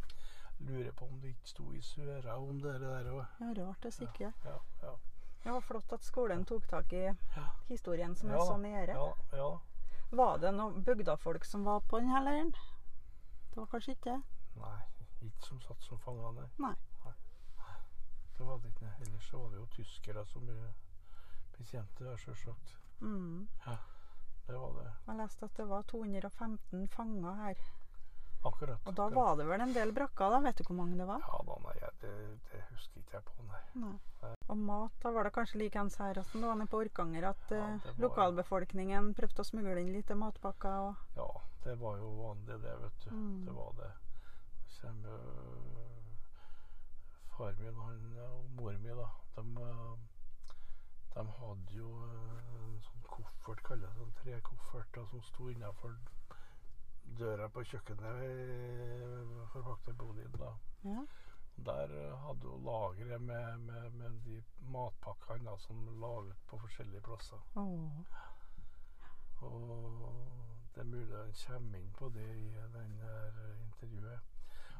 Lurer 0.59 0.91
på 0.91 1.05
om 1.05 1.19
det 1.21 1.27
ikke 1.35 1.49
sto 1.49 1.73
i 1.73 1.81
Søra 1.81 2.37
om 2.37 2.61
det 2.61 2.79
der 2.81 3.11
òg. 3.13 3.25
Ja, 3.39 3.51
rart 3.59 3.83
det 3.83 3.93
sikkert. 3.93 4.45
Ja, 4.45 4.57
ja. 4.81 4.95
Det 5.43 5.51
var 5.53 5.61
flott 5.61 5.93
at 5.93 6.03
skolen 6.03 6.45
tok 6.45 6.65
tak 6.67 6.93
i 6.93 7.05
historien 7.69 8.15
som 8.15 8.29
er 8.31 8.39
så 8.39 8.57
nære. 8.57 8.95
ja, 8.97 9.13
ja. 9.37 9.51
Var 10.11 10.37
det 10.39 10.53
noen 10.55 10.83
bygdafolk 10.83 11.45
som 11.45 11.63
var 11.67 11.79
på 11.79 11.99
denne 11.99 12.23
leiren? 12.23 12.51
Det 13.49 13.57
var 13.57 13.65
kanskje 13.71 13.91
ikke 13.91 14.09
det? 14.09 14.21
Nei, 14.55 14.79
ikke 15.27 15.45
som 15.45 15.61
satt 15.61 15.83
som 15.83 15.99
fanger, 15.99 16.31
nei. 16.31 16.47
Nei. 16.57 16.73
Det 18.37 18.45
var 18.45 18.57
det 18.63 18.69
ikke. 18.73 18.91
Ellers 19.01 19.29
så 19.29 19.37
var 19.37 19.49
det 19.49 19.57
jo 19.57 19.65
tyskere 19.75 20.25
som 20.25 20.45
ble 20.45 20.73
bekjente 21.57 22.05
der, 22.05 22.17
sjølsagt. 22.17 22.75
Mm. 23.01 23.47
Det 24.47 24.59
var 24.59 24.73
det. 24.77 24.91
Jeg 25.07 25.15
leste 25.17 25.45
at 25.45 25.57
det 25.57 25.67
var 25.69 25.81
215 25.81 26.87
fanger 26.87 27.33
her. 27.35 27.63
Akkurat. 28.45 28.79
Og 28.85 28.93
da 28.95 29.05
akkurat. 29.07 29.13
var 29.15 29.35
det 29.37 29.45
vel 29.47 29.61
en 29.61 29.73
del 29.73 29.91
brakker, 29.91 30.29
da? 30.31 30.39
Vet 30.45 30.57
du 30.57 30.63
hvor 30.63 30.75
mange 30.77 30.97
det 30.97 31.07
var? 31.07 31.19
Ja 31.25 31.39
da, 31.47 31.55
nei, 31.63 31.73
jeg- 31.81 31.97
det, 32.01 32.11
det 32.51 32.61
husker 32.71 32.99
ikke 33.01 33.13
jeg 33.17 33.23
på, 33.25 33.43
nei. 33.47 33.61
Nei. 33.75 34.33
Og 34.49 34.57
mat, 34.57 34.91
da 35.03 35.11
var 35.11 35.23
det 35.23 35.33
kanskje 35.33 35.59
likeens 35.59 35.97
her 35.97 36.13
som 36.23 36.41
det 36.41 36.47
var 36.47 36.55
nede 36.55 36.69
på 36.71 36.79
Orkanger, 36.83 37.23
at 37.29 37.51
Ja, 37.51 37.57
eh, 37.57 37.79
var- 37.85 37.99
lokalbefolkningen 38.05 39.13
prøvde 39.15 39.39
å 39.43 39.45
smugle 39.45 39.79
inn 39.81 39.91
litt 39.93 40.09
matpakker 40.09 40.79
og 40.89 40.95
Ja, 41.15 41.27
det 41.63 41.77
var 41.79 41.97
jo 41.97 42.09
vanlig 42.21 42.61
det, 42.61 42.75
vet 42.81 42.99
du. 43.05 43.09
Mm. 43.11 43.45
Det 43.45 43.53
var 43.53 43.73
det. 43.77 43.91
Så 44.67 44.87
kommer 44.87 45.19
far 47.37 47.53
min 47.59 47.73
han, 47.75 48.17
og 48.17 48.49
mor 48.55 48.71
mi, 48.81 48.89
da. 48.89 49.09
De, 49.35 49.41
eh, 49.41 49.97
de 51.15 51.23
hadde 51.39 51.73
jo 51.75 51.89
eh, 52.05 52.55
en 52.57 52.79
sånn 52.85 53.03
koffert, 53.11 53.61
kaller 53.63 53.87
det 53.87 53.97
sånn 53.99 54.13
trekoffert, 54.23 54.91
da, 54.95 55.05
som 55.11 55.21
sto 55.21 55.49
innafor 55.49 55.95
døra 57.19 57.47
på 57.49 57.63
kjøkkenet 57.63 58.23
i 58.23 59.45
forpakterboligen. 59.53 60.31
da. 60.39 60.51
Ja. 60.83 61.05
Der 61.65 61.93
eh, 61.99 62.17
hadde 62.25 62.47
hun 62.47 62.63
lagre 62.63 63.19
med, 63.19 63.57
med, 63.57 63.89
med 63.91 64.19
de 64.25 64.43
matpakkene 64.69 65.49
da, 65.49 65.57
som 65.57 65.85
la 66.01 66.11
ut 66.29 66.43
på 66.47 66.59
forskjellige 66.61 67.01
plasser. 67.01 67.41
Oh. 67.55 67.89
Og 69.41 69.65
det 70.75 70.81
er 70.81 70.89
mulig 70.91 71.17
han 71.17 71.33
kommer 71.45 71.77
inn 71.79 71.93
på 71.97 72.09
det 72.13 72.27
i 72.37 72.49
den 72.73 72.97
her 73.01 73.39
intervjuet. 73.65 74.19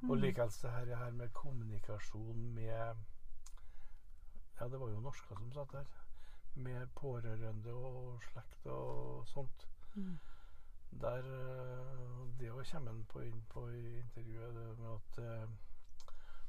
Og 0.01 0.09
Mm. 0.17 0.21
likeens 0.21 0.57
det 0.61 0.71
her, 0.71 0.95
her 0.95 1.11
med 1.11 1.29
kommunikasjon 1.33 2.53
med 2.53 2.95
Ja, 4.59 4.67
det 4.67 4.79
var 4.79 4.89
jo 4.89 4.99
norsker 4.99 5.35
som 5.35 5.51
satt 5.51 5.71
der. 5.71 5.85
Med 6.55 6.87
pårørende 6.95 7.73
og 7.73 8.21
slekt 8.23 8.65
og 8.65 9.27
sånt. 9.27 9.67
Mm. 9.95 10.19
Der 10.91 11.19
eh, 11.19 12.27
Det 12.39 12.51
òg 12.51 12.63
kommer 12.71 12.91
han 12.91 13.03
på 13.09 13.23
inn 13.25 13.41
på 13.49 13.65
i 13.73 13.99
intervjuet, 13.99 14.55
det 14.55 14.67
med 14.79 14.93
at 14.93 15.19
eh, 15.23 15.49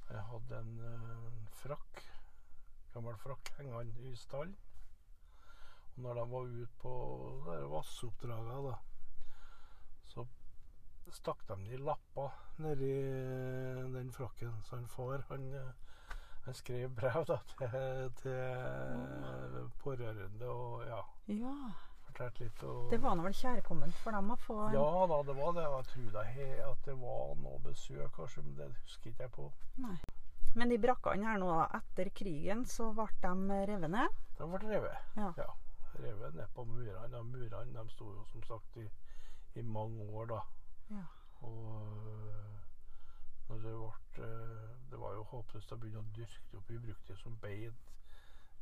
jeg 0.09 0.25
hadde 0.31 0.59
en 0.59 0.81
eh, 0.89 1.39
frakk, 1.63 2.03
gammel 2.95 3.17
frakk, 3.21 3.53
hengende 3.59 4.09
i 4.09 4.15
stallen. 4.17 4.57
Og 5.97 6.03
når 6.05 6.21
de 6.21 6.27
var 6.31 6.53
ute 6.53 6.79
på 6.83 6.93
vasseoppdragene, 7.73 8.61
da, 8.69 8.77
så 10.13 10.27
stakk 11.13 11.43
de 11.49 11.73
i 11.73 11.81
lapper 11.81 12.37
nedi 12.63 12.93
den 13.97 14.13
frakken. 14.13 14.55
Så 14.65 14.77
han 14.77 14.89
far 14.89 15.25
han, 15.33 15.51
Han 16.45 16.55
skrev 16.55 16.95
brev 16.97 17.25
da, 17.29 17.37
til, 17.59 18.13
til 18.23 19.69
pårørende 19.83 20.49
og 20.49 20.87
ja, 20.87 21.03
Ja. 21.29 21.88
Fortalte 22.19 22.45
litt. 22.45 22.63
Og, 22.63 22.91
Det 22.91 22.99
var 23.03 23.17
nå 23.17 23.25
vel 23.25 23.37
kjærkomment 23.37 23.99
for 24.03 24.17
dem 24.17 24.31
å 24.33 24.37
få 24.43 24.57
en 24.67 24.75
Ja 24.75 25.07
da, 25.11 25.19
det 25.27 25.37
var 25.39 25.53
det. 25.57 25.67
Jeg 25.67 25.87
tror 25.93 26.09
da 26.17 26.25
at 26.71 26.87
det 26.87 26.97
var 26.99 27.35
noe 27.43 27.61
besøk, 27.65 28.11
kanskje, 28.17 28.45
men 28.47 28.57
det 28.59 28.69
husker 28.83 29.13
ikke 29.13 29.27
jeg 29.27 29.35
på. 29.37 29.51
Nei. 29.85 29.97
Men 30.59 30.73
de 30.73 30.79
brakkene 30.81 31.29
her 31.29 31.39
nå, 31.39 31.51
etter 31.79 32.11
krigen, 32.17 32.65
så 32.67 32.91
ble 32.97 33.09
de 33.23 33.61
revet 33.71 33.93
ned? 33.93 34.23
De 34.39 34.49
ble 34.49 34.63
revet. 34.65 35.11
Ja. 35.17 35.49
Revet 35.99 36.35
ned 36.35 36.49
på 36.55 36.65
murene. 36.65 37.21
Og 37.21 37.27
murene 37.27 37.75
de 37.77 37.95
sto 37.95 38.11
jo 38.15 38.25
som 38.33 38.43
sagt 38.49 38.81
i, 38.81 38.89
i 39.61 39.63
mange 39.63 40.09
år, 40.09 40.33
da. 40.33 40.41
Ja. 40.97 41.05
Og 41.47 42.09
øh, 42.33 42.57
når 43.49 43.61
det 43.63 43.75
ble 43.77 44.25
øh, 44.25 44.69
Det 44.91 44.99
var 44.99 45.13
jo 45.15 45.23
håpløst 45.31 45.73
å 45.73 45.77
begynne 45.79 46.01
å 46.01 46.17
dyrke 46.17 46.49
det 46.51 46.59
opp. 46.59 46.71
Vi 46.73 46.81
brukte 46.81 47.13
det 47.13 47.21
som 47.21 47.37
beit 47.43 47.85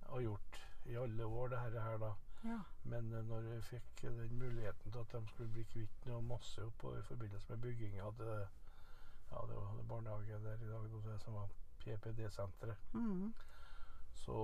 og 0.07 0.23
gjort 0.23 0.59
i 0.87 0.95
alle 0.99 1.25
år, 1.25 1.49
det 1.55 1.83
her 1.83 1.97
da. 2.03 2.11
Ja. 2.47 2.59
Men 2.85 3.13
øh, 3.13 3.25
når 3.29 3.41
vi 3.41 3.61
fikk 3.63 4.03
den 4.03 4.39
muligheten 4.39 4.93
til 4.93 4.99
at 5.03 5.13
de 5.13 5.29
skulle 5.29 5.53
bli 5.53 5.65
kvitt 5.73 6.07
noe 6.07 6.23
masse 6.23 6.63
oppå 6.65 6.93
i 6.99 7.03
forbindelse 7.03 7.51
med 7.53 7.63
bygging 7.67 8.01
av 8.01 8.15
det, 8.21 8.37
ja, 9.31 9.43
det 9.49 9.57
var 9.57 9.83
barnehage 9.89 10.39
der 10.45 10.63
i 10.63 10.69
dag, 10.71 10.91
det 11.09 11.21
som 11.25 11.35
var 11.35 11.49
PPD-senteret, 11.83 12.77
Mm. 12.95 13.33
så 14.15 14.37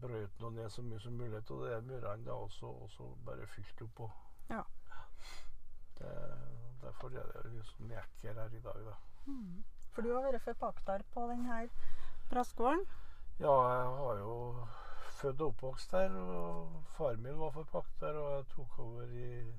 brøt 0.00 0.40
nå 0.40 0.50
ned 0.50 0.70
så 0.70 0.82
mye 0.82 1.00
som 1.00 1.12
mulig 1.18 1.36
av 1.36 1.44
de 1.48 1.80
murene 1.88 2.24
da, 2.24 2.32
og 2.32 2.50
så, 2.50 3.14
bare 3.26 3.46
fylt 3.46 3.82
opp. 3.82 4.10
Ja. 4.50 4.62
Det, 5.98 6.12
derfor 6.82 7.08
er 7.18 7.32
det 7.42 7.52
liksom 7.56 7.88
leker 7.88 8.34
her 8.40 8.54
i 8.56 8.60
dag, 8.60 8.84
da. 8.86 8.94
Mm. 9.26 9.64
For 9.92 10.02
du 10.02 10.14
har 10.14 10.22
vært 10.24 10.42
forpakter 10.42 11.02
på 11.14 11.26
denne 11.28 11.68
brassgården? 12.30 12.86
Ja, 13.40 13.52
jeg 13.72 13.90
har 13.98 14.16
jo 14.22 14.66
født 15.22 15.40
og 15.40 15.52
oppvokst 15.52 15.92
her. 15.92 16.10
og 16.10 16.82
far 16.96 17.16
min 17.16 17.38
var 17.38 17.50
forpakt 17.50 18.00
der, 18.00 18.16
og 18.18 18.36
jeg 18.36 18.46
tok 18.54 18.78
over 18.78 19.02
i 19.02 19.52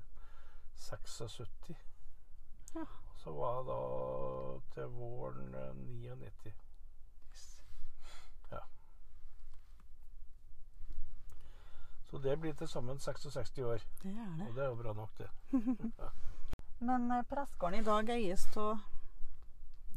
76. 0.74 1.70
Ja. 2.74 2.84
Så 3.16 3.32
var 3.32 3.56
jeg 3.56 3.66
da 3.68 3.78
til 4.74 4.90
våren 4.98 5.54
eh, 5.54 5.76
99. 5.76 6.52
Ja. 8.52 8.58
Så 12.10 12.18
det 12.18 12.40
blir 12.40 12.52
til 12.52 12.68
sammen 12.68 12.98
66 12.98 13.58
år, 13.58 13.78
Det 14.02 14.10
er 14.10 14.36
det. 14.38 14.48
og 14.48 14.54
det 14.54 14.64
er 14.64 14.68
jo 14.68 14.74
bra 14.82 14.92
nok, 14.92 15.18
det. 15.18 15.30
Men 16.80 17.10
eh, 17.10 17.78
i 17.78 17.82
dag 17.84 18.08
eies 18.08 18.46
av 18.56 18.78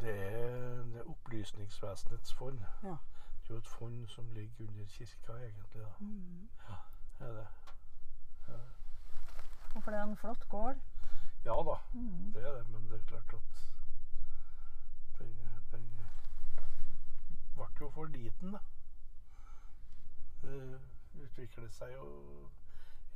Det 0.01 0.13
er, 0.13 0.83
det 0.83 1.00
er 1.01 1.09
Opplysningsvesenets 1.09 2.33
fond. 2.33 2.59
Ja. 2.83 2.95
Det 3.47 3.53
er 3.53 3.55
jo 3.55 3.57
et 3.63 3.67
fond 3.67 4.07
som 4.07 4.29
ligger 4.35 4.67
under 4.67 4.85
kirka, 4.85 5.33
egentlig. 5.33 5.81
da. 5.81 5.91
mm. 5.99 6.49
Er 7.19 7.31
det. 7.33 7.47
Og 9.75 9.83
For 9.83 9.91
det 9.91 9.99
er 9.99 10.03
en 10.03 10.17
flott 10.17 10.49
gård. 10.49 10.75
Ja 11.45 11.53
da, 11.63 11.75
Mm. 11.93 12.31
det 12.33 12.43
er 12.45 12.53
det, 12.57 12.67
men 12.69 12.83
det 12.89 12.99
er 12.99 13.05
klart 13.07 13.33
at 13.33 13.67
den, 15.19 15.37
den 15.71 15.85
ble 17.55 17.67
jo 17.81 17.89
for 17.89 18.05
liten, 18.05 18.51
da. 18.51 18.59
Det 20.41 20.79
utvikler 21.23 21.69
seg 21.69 21.93
jo 21.93 22.07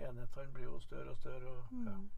Enhetene 0.01 0.53
blir 0.53 0.63
jo 0.63 0.79
større 0.79 1.11
og 1.11 1.17
større. 1.17 1.50
Og, 1.51 1.65
ja. 1.85 1.91
Mm. 1.91 2.09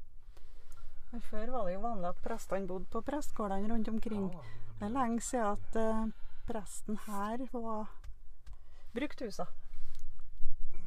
Men 1.11 1.21
Før 1.21 1.49
var 1.51 1.65
det 1.65 1.73
jo 1.73 1.79
vanlig 1.79 2.07
at 2.09 2.21
prestene 2.23 2.67
bodde 2.67 2.85
på 2.85 3.01
prestgårdene 3.01 3.73
rundt 3.73 3.87
omkring. 3.87 4.29
Ja, 4.33 4.39
Det 4.79 4.85
er 4.87 4.93
lenge 4.93 5.21
siden 5.21 5.45
at 5.45 5.75
uh, 5.75 6.11
presten 6.47 6.97
her 7.07 7.43
var 7.51 7.89
brukt 8.93 9.21
husa. 9.25 9.45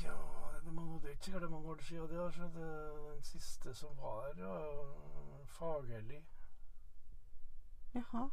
Ja, 0.03 0.15
det, 0.61 0.69
er 0.69 0.73
mange, 0.73 1.01
det 1.01 1.05
er 1.09 1.11
ikke 1.11 1.25
sikkert 1.25 1.51
mange 1.51 1.69
år 1.69 1.83
siden 1.83 2.09
det. 2.09 2.21
Altså. 2.25 2.43
det 2.43 2.71
den 3.15 3.23
siste 3.23 3.75
som 3.75 3.89
var 4.03 4.27
her, 4.37 4.45
var 4.47 5.45
Fagerli. 5.47 6.21
Jaha. 7.95 8.27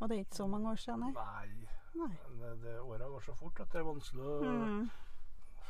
Og 0.00 0.08
det 0.08 0.14
er 0.16 0.18
ikke 0.18 0.36
så 0.36 0.46
mange 0.46 0.70
år 0.70 0.74
siden, 0.76 1.00
nei? 1.00 1.10
Nei, 1.10 1.68
Nei. 1.94 2.16
men 2.30 2.40
det, 2.40 2.62
det 2.62 2.80
åra 2.80 3.08
går 3.08 3.20
så 3.20 3.34
fort 3.34 3.60
at 3.60 3.72
det 3.72 3.78
er 3.80 3.84
vanskelig 3.88 4.22
å 4.22 4.38
Mm. 4.44 4.90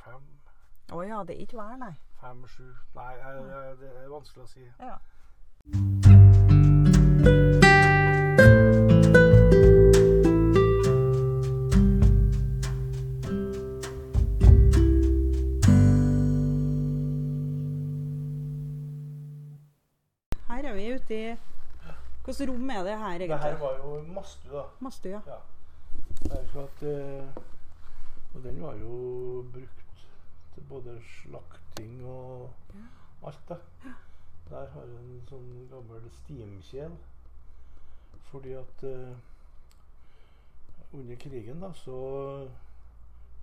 Fem, 0.05 0.27
Å 0.93 1.03
ja, 1.09 1.23
det 1.25 1.37
er 1.37 1.41
ikke 1.47 1.57
hver, 1.57 1.77
nei. 1.77 1.95
fem, 2.21 2.47
sju 2.47 2.69
Nei, 2.95 3.15
jeg- 3.15 3.79
det 3.81 3.91
er 4.05 4.09
vanskelig 4.09 4.45
å 4.45 4.49
si. 4.49 4.73
Ja. 4.81 4.99
Hvilket 22.39 22.55
rom 22.55 22.71
er 22.71 22.83
det 22.85 22.99
her, 22.99 23.11
egentlig? 23.11 23.29
Det 23.29 23.39
her 23.41 23.57
var 23.59 23.77
jo 23.77 24.03
Mastu, 24.15 24.49
da. 24.53 24.63
Mastu, 24.81 25.09
Ja. 25.09 25.19
Er 26.31 26.63
at 26.63 26.83
eh, 26.83 27.27
Og 28.35 28.43
den 28.45 28.63
var 28.63 28.75
jo 28.75 29.45
brukt 29.53 30.05
til 30.55 30.63
både 30.69 31.01
slakting 31.03 32.07
og 32.07 32.51
alt, 33.25 33.49
da. 33.49 33.57
Der 34.51 34.71
har 34.71 34.87
jeg 34.87 35.01
en 35.01 35.27
sånn 35.27 35.51
gammel 35.73 36.07
stimkjel. 36.21 36.95
Fordi 38.31 38.55
at 38.61 38.87
eh, 38.87 39.19
under 40.95 41.17
krigen 41.27 41.61
da, 41.61 41.73
så 41.75 41.99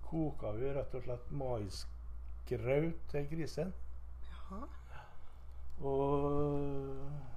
koka 0.08 0.56
vi 0.56 0.72
rett 0.72 0.96
og 0.96 1.04
slett 1.04 1.32
maisgraut 1.44 3.08
til 3.12 3.28
grisen. 3.28 3.76
Jaha. 4.32 4.64
Og 5.84 7.35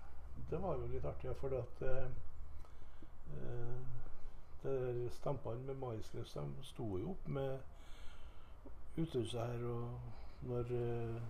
det 0.50 0.58
var 0.62 0.76
jo 0.76 0.88
litt 0.90 1.06
artig, 1.06 1.34
for 1.38 1.54
at 1.58 1.82
eh, 1.86 2.08
eh, 4.66 5.04
stampene 5.14 5.62
med 5.68 5.78
maisløs 5.82 6.34
de 6.34 6.46
sto 6.72 6.88
jo 6.98 7.14
opp 7.14 7.28
med 7.28 7.60
uthuset 8.98 9.40
her. 9.40 9.66
Og 9.70 10.48
når, 10.50 10.74
eh, 10.76 11.22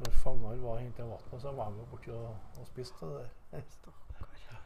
når 0.00 0.16
fangene 0.22 0.62
var 0.62 0.76
og 0.76 0.82
henta 0.82 1.06
vann, 1.06 1.40
så 1.40 1.52
var 1.52 1.74
de 1.76 1.86
borti 1.90 2.14
og, 2.14 2.36
og 2.58 2.66
spiste 2.66 3.06
det 3.06 3.26
der. 3.52 3.62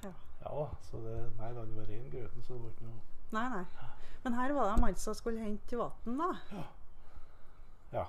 Ja. 0.02 0.12
Ja, 0.42 0.68
så 0.82 0.98
det, 1.04 1.16
nei 1.38 1.48
det 1.54 1.66
var 1.76 1.90
ren 1.90 2.08
grøten, 2.10 2.42
så 2.42 2.54
det 2.54 2.62
var 2.62 2.70
ikke 2.72 2.88
noe 2.88 3.02
Nei, 3.32 3.44
nei. 3.48 3.90
Men 4.24 4.34
her 4.36 4.52
var 4.52 4.66
det 4.66 4.72
en 4.74 4.82
mann 4.82 4.96
som 5.00 5.14
skulle 5.16 5.40
hente 5.40 5.78
vann, 5.78 6.18
da. 6.18 6.32
Ja. 7.92 8.06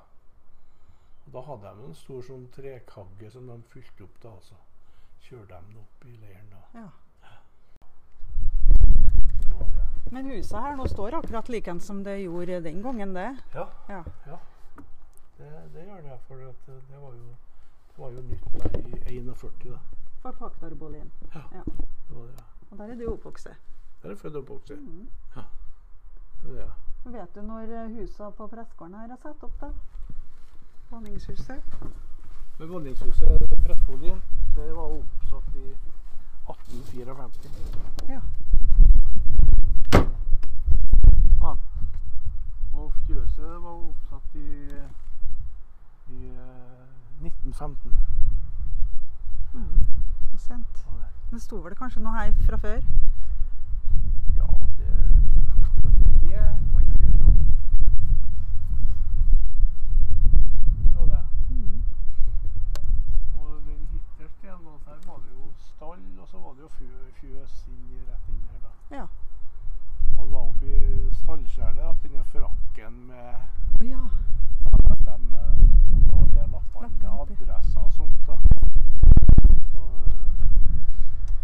Og 1.25 1.31
da 1.33 1.43
hadde 1.47 1.71
de 1.77 1.85
en 1.87 1.95
stor 1.95 2.25
sånn 2.27 2.49
trekagge 2.51 3.29
som 3.31 3.47
de 3.47 3.55
fylte 3.71 4.03
opp, 4.03 4.17
da. 4.23 4.33
Altså. 4.35 4.57
Kjørte 5.23 5.47
de 5.47 5.59
den 5.67 5.77
opp 5.79 6.05
i 6.05 6.15
leiren 6.19 6.49
da. 6.51 6.61
Ja. 6.79 6.87
Det. 9.47 10.11
Men 10.11 10.25
huset 10.29 10.59
her 10.61 10.75
nå 10.77 10.85
står 10.91 11.15
akkurat 11.19 11.49
like 11.49 11.73
som 11.81 12.03
det 12.03 12.17
gjorde 12.23 12.59
den 12.65 12.81
gangen, 12.83 13.13
det. 13.15 13.29
Ja, 13.55 13.65
Ja. 13.89 14.03
det, 15.37 15.49
det 15.73 15.85
gjør 15.87 16.01
det. 16.01 16.19
For 16.27 16.35
det, 16.35 16.53
det, 16.89 16.99
var 17.01 17.13
jo, 17.13 17.35
det 17.89 17.97
var 17.97 18.09
jo 18.11 18.21
nytt 18.21 18.53
der 18.53 18.77
i 19.11 19.19
41, 19.19 19.51
da. 19.71 19.79
For 20.21 20.31
pakterboligen? 20.31 21.11
Ja, 21.35 21.41
Det 22.07 22.15
var 22.15 22.23
det, 22.25 22.33
ja. 22.39 22.45
Og 22.71 22.77
der 22.77 22.83
er 22.91 22.95
du 22.95 23.13
oppvokst. 23.13 23.45
Der 23.47 23.53
er 24.03 24.09
jeg 24.09 24.17
født 24.17 24.35
og 24.35 24.41
oppvokst. 24.41 24.71
Mm. 24.71 25.09
Det 25.35 25.43
er 26.49 26.53
det, 26.53 26.59
ja. 26.59 26.69
Vet 27.05 27.35
du 27.35 27.41
når 27.41 27.87
husene 27.87 28.31
på 28.31 28.47
prestgården 28.47 28.95
her 28.95 29.11
er 29.11 29.15
satt 29.23 29.43
opp, 29.43 29.57
da? 29.61 29.69
Våningshuset? 30.91 31.63
Vanningshuset, 32.59 33.49
prestboligen, 33.65 34.21
det 34.55 34.75
var 34.75 34.83
oppsatt 34.99 35.55
i 35.55 35.67
1854. 36.49 37.69
Ja. 38.09 38.19
Ja. 41.41 41.53
Og 42.73 42.91
fjøset 43.07 43.61
var 43.63 43.69
oppsatt 43.69 44.35
i, 44.35 44.39
i 46.09 46.27
eh, 46.27 47.25
1915. 47.25 47.91
Mm. 49.53 49.83
Så 50.31 50.37
sent. 50.37 50.85
var 50.85 50.97
det. 50.97 51.09
Det 51.31 51.41
sto 51.41 51.55
vel 51.65 51.75
kanskje 51.75 52.01
noe 52.03 52.13
her 52.17 52.31
fra 52.47 52.57
før? 52.57 52.79
Ja, 54.37 54.47
det 54.77 54.91
Det 56.21 56.41
kan 56.71 56.85
jeg 56.85 56.95
ikke 56.95 57.17
tro. 57.17 57.29
Ja, 60.93 61.01
det. 61.11 61.23
Mm. 61.49 61.83
Og 63.39 63.49
den 63.67 63.87
hitterste 63.91 64.47
delen 64.47 64.67
av 64.67 64.79
her 64.87 64.99
var 65.07 65.17
det 65.23 65.31
jo 65.37 65.45
stall, 65.57 66.03
og 66.21 66.27
så 66.27 66.37
var 66.43 66.51
det 66.53 66.61
jo 66.65 66.69
fjø, 66.77 66.91
fjøs 67.21 67.55
inn, 67.67 67.85
rett 68.09 68.29
inn 68.29 68.41
her, 68.51 68.59
da. 68.65 68.71
Ja. 68.97 69.05
Og 70.17 70.25
det 70.25 70.33
var 70.33 70.43
oppi 70.49 70.71
stallskjæret 71.21 71.83
at 71.89 72.03
denne 72.03 72.23
frakken 72.33 72.99
med 73.07 73.33
Å 73.81 73.87
ja. 73.87 74.03
at 74.73 74.99
de, 75.07 75.15
eh, 75.15 75.53
var 76.09 76.25
de 76.33 76.45
lappene 76.51 76.51
med 76.51 76.61
Lappene 76.81 77.09
oppi. 77.21 77.33
adresser 77.41 77.81
og 77.81 77.91
sånt, 77.91 78.27
da. 78.27 78.35
Så 79.73 79.83
eh, 80.09 80.67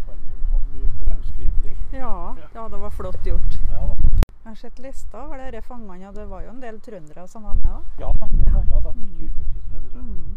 far 0.06 0.16
min 0.22 0.42
hadde 0.52 0.66
mye 0.74 0.90
brevskrivning. 1.04 1.76
ja. 1.92 2.14
Ja, 2.54 2.68
det 2.68 2.80
var 2.80 2.90
flott 2.90 3.26
gjort. 3.26 3.58
Ja 3.72 3.82
da. 3.90 3.94
har 4.44 4.54
sett 4.70 4.78
lista 4.78 5.24
over 5.26 5.38
dere 5.38 5.60
fangene, 5.62 6.08
og 6.08 6.14
det 6.14 6.26
var 6.30 6.42
jo 6.44 6.50
en 6.50 6.60
del 6.62 6.78
trøndere 6.80 7.26
som 7.28 7.42
var 7.42 7.54
med. 7.54 7.62
da. 7.64 7.80
Ja 7.98 8.12
da. 8.20 8.26
Ja, 8.46 8.62
ja 8.70 8.80
da. 8.80 8.92
Mye, 8.92 9.30
mye 9.30 9.62
trøndere. 9.70 10.02
Mm. 10.02 10.36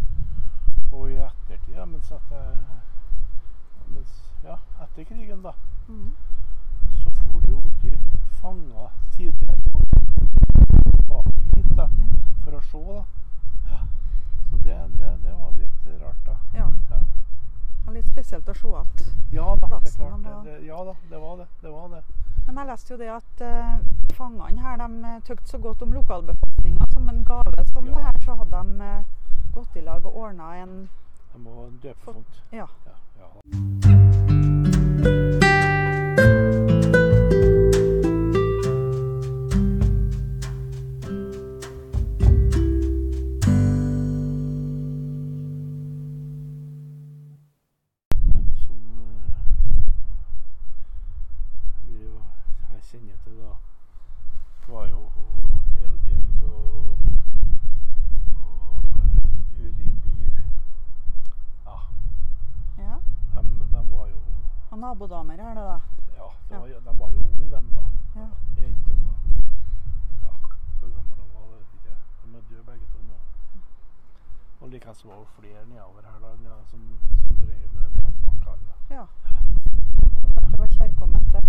Og 0.93 1.09
i 1.11 1.15
ettertid, 1.15 1.85
mens 1.87 2.11
at 2.11 2.31
jeg 2.31 2.55
mens, 3.93 4.19
Ja, 4.43 4.57
etter 4.83 5.03
krigen, 5.07 5.41
da, 5.41 5.51
Mm. 5.87 6.11
så 6.99 7.09
for 7.31 7.39
det 7.39 7.49
jo 7.49 7.61
mye 7.61 7.99
fanger 8.41 8.89
tidligere 9.15 9.57
bak 11.07 11.25
hit, 11.55 11.69
da, 11.77 11.87
for 12.43 12.51
å 12.57 12.61
se, 12.61 12.81
da. 12.83 13.03
Ja. 13.71 13.79
Så 14.49 14.57
det, 14.65 14.79
det, 14.99 15.13
det 15.23 15.33
var 15.33 15.51
litt 15.57 16.01
rart, 16.01 16.25
da. 16.25 16.35
Ja. 16.53 16.67
Ja, 16.89 16.99
Og 17.87 17.93
litt 17.93 18.07
spesielt 18.07 18.49
å 18.49 18.53
se 18.53 18.67
at 18.81 19.05
ja 19.31 19.55
da, 19.55 19.67
det 19.67 19.87
er 19.87 19.95
klart. 19.95 20.23
Det, 20.23 20.29
var- 20.29 20.43
det, 20.43 20.59
ja 20.65 20.83
da, 20.83 20.93
det 21.09 21.19
var 21.21 21.37
det. 21.37 21.47
Det 21.61 21.71
var 21.71 21.87
det. 21.95 22.03
Men 22.47 22.57
jeg 22.57 22.65
leste 22.67 22.93
jo 22.93 22.97
det 22.99 23.09
at 23.13 23.41
uh, 23.41 23.79
fangene 24.17 24.61
her 24.61 24.75
de 24.81 24.87
tøkte 25.27 25.49
så 25.49 25.57
godt 25.57 25.81
om 25.81 25.91
lokalbefolkninga. 25.93 26.85
Som 26.93 27.09
en 27.09 27.25
gave 27.25 27.65
som 27.73 27.85
Ja. 27.87 27.93
det 27.93 28.03
her, 28.03 28.19
så 28.25 28.35
hadde 28.35 28.51
de 28.51 28.83
uh, 28.83 29.03
gått 29.53 29.75
i 29.75 29.81
lag 29.81 30.05
og 30.05 30.17
ordna 30.17 30.55
en 30.63 30.89
De 31.33 31.39
må 31.39 31.69
døpe 31.83 31.99
sånt. 32.05 32.43
Ja. 32.51 32.65
Ja, 32.85 32.91
ja 33.19 33.27
Og 74.93 74.97
så 74.97 75.25
flere 75.39 75.65
nedover 75.67 76.01
her 76.05 76.19
da, 76.23 76.29
ja, 76.49 76.55
som, 76.71 76.81
som 77.21 77.35
drev 77.41 77.69
med 77.73 77.87
da. 78.45 78.95
Ja. 78.95 79.05
Det 80.51 80.59
var 80.59 80.67
kjærkomment, 80.67 81.27
det. 81.33 81.43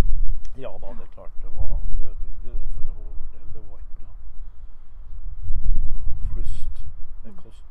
Ja 0.65 0.71
da, 0.83 0.87
det 0.99 1.03
er 1.07 1.13
klart 1.17 1.35
det 1.43 1.51
var 1.57 1.69
nødvendig 1.99 2.39
det 2.45 2.69
for 2.75 2.83
å 2.89 2.95
overleve. 3.05 3.49
Det 3.57 3.63
var 3.69 3.79
ikke 3.85 4.03
noe, 4.05 4.17
flust. 6.33 6.75
Det 7.25 7.31
Mm. 7.31 7.37
kost 7.43 7.65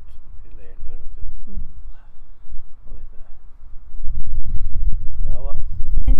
i 0.44 0.48
leiren 0.58 0.80
der, 0.84 0.96
vet 0.96 1.14
du. 1.16 1.22
Mm. 1.50 1.62
Ja 5.24 5.38
da. 5.46 5.52
Eh, 6.06 6.14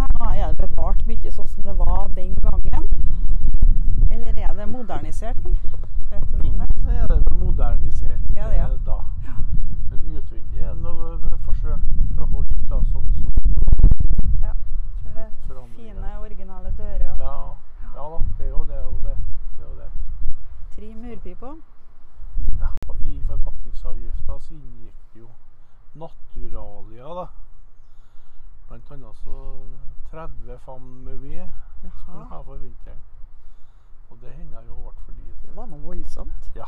her 0.00 0.12
nå, 0.18 0.30
er 0.34 0.52
det 0.52 0.68
bevart 0.68 1.06
mye 1.06 1.30
sånn 1.32 1.48
som 1.48 1.62
det 1.62 1.76
var 1.78 2.06
den 2.20 2.34
gangen? 2.46 2.84
Eller 4.10 4.32
er 4.46 4.54
det 4.54 4.68
modernisert 4.68 5.44
nå? 5.44 5.56
Vet 6.14 6.30
du 6.30 6.36
noe 6.48 6.66
det? 6.66 7.06
Så 7.08 7.14
er 7.14 7.22
det 7.22 7.36
modernisert 7.36 8.36
Ja, 8.36 8.48
det, 8.48 8.56
ja. 8.56 8.68
Det 8.68 8.86
da. 8.86 8.98
Men 9.90 10.16
utvendig 10.16 10.60
er 10.62 10.74
noe 10.78 11.38
forsøkt 11.46 11.88
beholdt 12.18 12.60
da, 12.70 12.78
sånn 12.92 13.08
som 13.16 13.30
Ja. 14.44 14.52
Så 15.02 15.14
det 15.16 15.24
er 15.24 15.72
fine, 15.74 16.12
originale 16.20 16.70
dører 16.78 17.08
og 17.10 17.24
Ja, 17.24 17.32
ja 17.96 18.04
da, 18.12 18.20
det 18.38 18.46
er 18.46 18.52
jo 18.52 18.60
det. 18.68 18.78
Og 18.90 19.00
det, 19.06 19.16
det, 19.58 19.66
og 19.66 19.76
det. 19.80 19.88
tre 20.76 20.92
murpiper. 21.00 21.56
Ja, 22.60 22.70
og 22.88 23.00
I 23.00 23.16
forpakningsavgifta 23.30 24.38
så 24.46 24.54
inngikk 24.54 25.00
det 25.14 25.24
jo 25.24 25.32
naturalia, 25.94 27.16
da. 27.22 27.26
Blant 28.68 28.94
annet 28.98 29.26
så 29.26 29.40
30 30.12 30.62
fam 30.68 30.86
med 31.08 31.18
ved 31.26 31.48
skulle 31.82 32.24
ha 32.30 32.40
for 32.42 32.62
vinteren. 32.62 33.02
Og 34.10 34.20
det 34.20 34.30
hender 34.32 34.62
jo 34.68 34.74
ble 34.74 34.92
for 35.04 35.12
lite. 35.12 35.46
Det 35.46 35.56
var 35.56 35.66
noe 35.66 35.80
voldsomt. 35.80 36.50
Ja. 36.60 36.66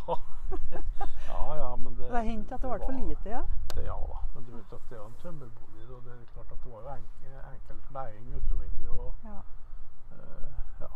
ja, 1.29 1.55
ja, 1.57 1.77
men 1.77 1.97
det 1.99 2.11
Det 2.11 2.25
hendte 2.25 2.55
at 2.55 2.63
det 2.63 2.71
ble 2.71 2.79
for 2.85 2.93
lite, 2.93 3.29
ja. 3.31 3.43
Det, 3.75 3.83
ja 3.85 3.97
da, 4.11 4.19
men 4.35 4.45
du 4.45 4.51
vet 4.57 4.73
at 4.73 4.85
det 4.91 4.99
er 4.99 5.07
en 5.07 5.15
tømmerbolig, 5.23 5.91
og 5.97 6.03
det 6.05 6.13
er 6.13 6.25
klart 6.35 6.51
at 6.53 6.59
det 6.65 6.73
var 6.73 6.81
jo 6.81 6.89
enkel, 6.95 7.33
enkel 7.55 7.79
kleding 7.89 8.37
utvendig. 8.37 8.89
og 8.91 9.15
ja. 9.25 9.39
Uh, 10.13 10.53
ja. 10.81 10.91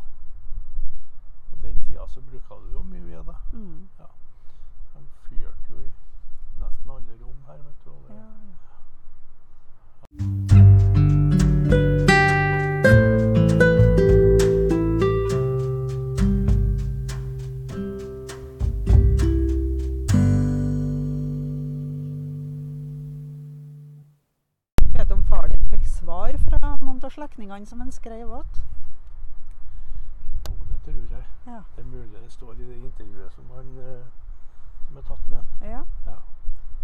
Og 1.53 1.57
den 1.62 1.83
tida 1.87 2.07
så 2.09 2.20
bruka 2.20 2.55
du 2.62 2.68
jo 2.72 2.83
mye 2.83 3.03
ved, 3.03 3.24
det. 3.31 3.37
Mm. 3.53 3.88
De 4.94 5.07
fyrte 5.29 5.66
jo 5.70 5.79
i 5.81 5.90
nesten 6.61 6.90
alle 6.90 7.14
rom 7.24 7.40
her, 7.46 7.59
vet 7.66 7.85
du. 7.85 7.90
Og 7.90 8.03
det, 8.09 8.14
ja, 8.14 8.22
ja. 12.14 12.19
Slektningene 27.40 27.66
som 27.66 27.81
han 27.81 27.92
skrev 27.92 28.33
åt? 28.33 28.62
Det 30.44 30.81
tror 30.85 31.07
jeg. 31.11 31.24
Ja. 31.46 31.62
Det 31.76 31.83
er 31.83 31.85
mulig 31.85 32.22
det 32.24 32.33
står 32.33 32.53
i 32.53 32.57
det 32.57 32.76
intervjuet 32.76 33.33
som, 33.33 33.44
han, 33.57 33.79
eh, 33.79 34.05
som 34.87 34.96
er 34.96 35.03
tatt 35.03 35.29
med 35.29 35.37
han. 35.37 35.46
ja. 35.70 35.83
Ja, 36.07 36.16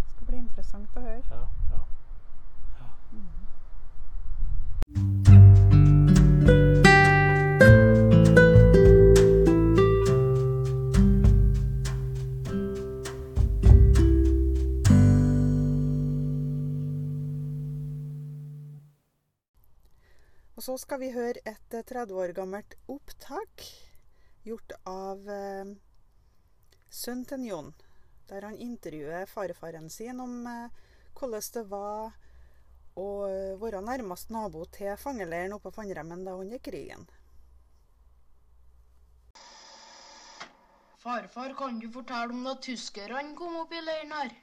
Det 0.07 0.11
skal 0.11 0.27
bli 0.27 0.37
interessant 0.37 0.97
å 0.97 1.01
høre. 1.01 1.23
ja, 1.31 1.49
ja. 1.71 1.77
Så 20.67 20.75
skal 20.83 20.99
vi 20.99 21.13
høre 21.15 21.39
et 21.47 21.75
eh, 21.79 21.85
30 21.87 22.17
år 22.19 22.33
gammelt 22.35 22.73
opptak 22.91 23.63
gjort 24.43 24.73
av 24.91 25.29
eh, 25.31 25.69
sønnen 26.91 27.27
til 27.31 27.45
Jon. 27.47 27.69
Der 28.27 28.43
han 28.49 28.57
intervjuer 28.59 29.31
farfaren 29.31 29.87
sin 29.95 30.19
om 30.25 30.41
eh, 30.51 30.81
hvordan 31.21 31.53
det 31.55 31.63
var 31.71 32.17
å 32.99 33.07
eh, 33.29 33.53
være 33.61 33.85
nærmest 33.87 34.33
nabo 34.35 34.65
til 34.75 34.99
fangeleiren 34.99 35.55
oppe 35.55 35.71
på 35.71 35.77
Fannremmen 35.85 36.27
da 36.27 36.35
under 36.35 36.59
krigen. 36.59 37.07
Farfar, 41.05 41.55
kan 41.55 41.79
du 41.79 41.87
fortelle 41.95 42.35
om 42.35 42.43
da 42.43 42.57
tyskerne 42.59 43.37
kom 43.39 43.55
opp 43.63 43.71
i 43.71 43.87
leiren 43.87 44.19
her? 44.19 44.35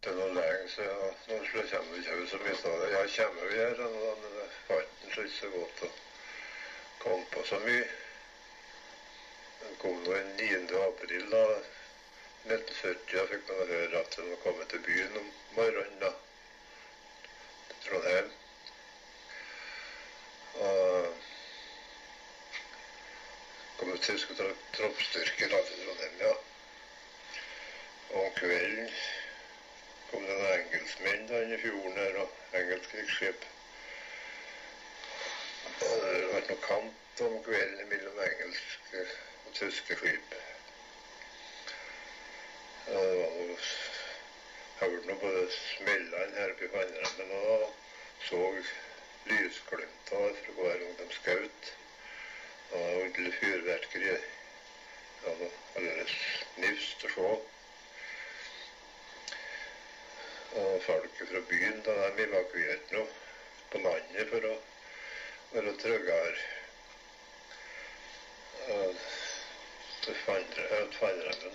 Det 0.00 0.10
er 0.12 0.14
noe 0.14 0.30
lenge 0.30 0.68
siden. 0.70 1.00
og 1.02 1.14
Nå 1.26 1.38
kommer 1.70 1.94
vi 1.94 1.98
ikke 2.02 2.26
så 2.30 2.38
mye 2.42 2.58
av 2.70 2.82
det. 2.82 2.98
Kommer 3.16 3.48
jo 3.48 3.56
her, 3.56 3.80
men 4.20 4.36
det 4.36 4.44
fant 4.68 5.06
ikke 5.08 5.24
så 5.34 5.48
godt 5.54 5.82
å 5.86 5.88
komme 7.02 7.26
på 7.32 7.42
så 7.48 7.58
mye. 7.64 7.88
Den 9.62 9.74
kom 9.82 9.98
nå 10.04 10.14
den 10.14 10.30
9. 10.38 10.78
april 10.84 11.26
da, 11.34 11.42
1970. 12.46 13.16
Jeg 13.16 13.26
fikk 13.32 13.50
man 13.50 13.72
høre 13.72 14.04
at 14.04 14.14
den 14.20 14.30
var 14.30 14.40
kommet 14.46 14.70
til 14.70 14.84
byen 14.86 15.18
om 15.18 15.28
morgenen 15.58 15.98
da, 16.04 16.12
til 17.66 17.82
Trondheim. 17.88 18.30
Og 20.62 21.12
kom 23.82 23.96
tyske 24.06 24.38
tro- 24.38 24.54
da 24.78 24.92
til 24.94 25.82
Trondheim, 25.82 26.20
ja. 26.22 26.34
Og 28.08 28.20
om 28.28 28.36
kvelden 28.38 28.92
kom 30.10 30.24
det 30.26 30.34
noen 30.38 30.52
engelskmenn 30.56 31.26
da 31.30 31.42
inn 31.44 31.54
i 31.56 31.60
fjorden 31.62 32.00
her, 32.00 32.18
og 32.22 32.56
engelsk 32.60 32.90
krigsskip. 32.94 33.46
Det 35.78 35.88
hadde 35.92 36.32
vært 36.32 36.52
noe 36.52 36.64
kamp 36.64 37.22
om 37.28 37.38
kvelden 37.46 37.90
mellom 37.92 38.20
engelske 38.24 39.04
og 39.44 39.54
tyske 39.58 39.98
skip. 40.00 40.36
Og 42.88 42.94
det 42.96 43.16
var 43.20 43.48
noe 43.52 43.70
hørte 44.78 45.10
noe 45.10 45.18
på 45.18 45.30
smellene 45.54 46.38
her 46.38 46.52
oppe 46.54 46.66
i 46.66 46.72
Fannremmen, 46.72 47.30
og 47.50 47.64
så 48.28 48.42
lysglimter 49.28 50.34
fra 50.40 50.56
hver 50.58 50.82
gang 50.82 50.96
de 51.00 51.06
skjøt. 51.16 51.70
Og 52.78 53.14
det 53.16 53.24
var 53.24 53.38
fyrverkeri. 53.40 54.16
Det 55.22 55.34
var 55.42 55.54
alldeles 55.76 56.18
nifst 56.62 57.06
å 57.08 57.14
se. 57.16 57.30
Og 60.56 60.82
folket 60.82 61.28
fra 61.28 61.40
byen 61.48 61.82
da 61.84 61.94
de 62.16 62.24
evakuerte 62.24 62.94
nå 62.94 63.02
på 63.72 63.80
landet 63.84 64.30
for 64.30 64.46
å 64.48 64.54
være 65.52 65.74
tryggere. 65.82 66.38
Til 70.04 70.16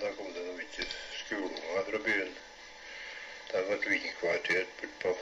da 0.01 0.11
kom 0.17 0.29
det 0.35 0.45
noe 0.45 0.59
mye 0.59 0.85
skoleunger 1.23 1.89
fra 1.89 2.03
byen. 2.05 2.31
De 3.49 3.65
ble 3.71 3.97
innkvartert 3.97 4.77
borte 4.81 5.01
på 5.01 5.15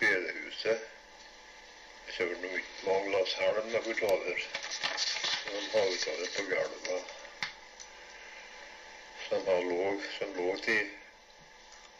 bedehuset. 0.00 0.84
Det 2.06 2.18
kjørte 2.18 2.42
noe 2.42 2.60
ikke 2.60 2.90
mange 2.90 3.14
lass 3.14 3.38
de 3.72 3.86
fikk 3.86 4.04
over. 4.10 4.44
De 5.46 5.64
det 6.20 6.30
på 6.34 6.46
gulvet. 6.50 7.16
Som 9.26 9.50
lå 10.36 10.54
til 10.66 10.86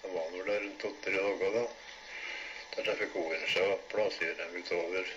De 0.06 0.14
var 0.14 0.30
nå 0.30 0.42
der 0.44 0.60
rundt 0.60 0.84
åtte-tre 0.84 1.20
dager 1.22 1.54
da. 1.58 1.62
Der 2.74 2.84
de 2.86 2.92
fikk 3.00 3.14
ordne 3.18 3.46
seg 3.50 3.70
og 3.72 3.86
plassere 3.90 4.34
dem 4.38 4.52
utover, 4.54 5.08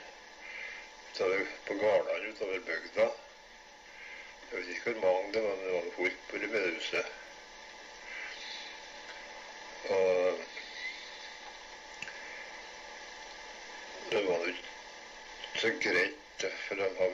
utover 1.09 1.41
på 1.67 1.75
gårdene 1.81 2.31
utover 2.31 2.63
bygda. 2.69 3.05
Jeg 4.49 4.55
vet 4.55 4.71
ikke 4.73 4.93
hvor 4.95 5.03
mange 5.03 5.33
det 5.35 5.43
var, 5.43 5.57
men 5.59 5.67
det 5.67 5.73
var 5.75 5.91
folk 5.97 6.23
på 6.29 6.39
det 6.41 6.49
bedehuset. 6.53 7.05
Og 9.89 10.39
det 14.09 14.23
var 14.29 14.47
jo 14.47 14.55
ikke 14.55 15.61
så 15.65 15.73
greit, 15.83 16.47
for 16.63 16.81
de 16.81 16.87
har 17.01 17.13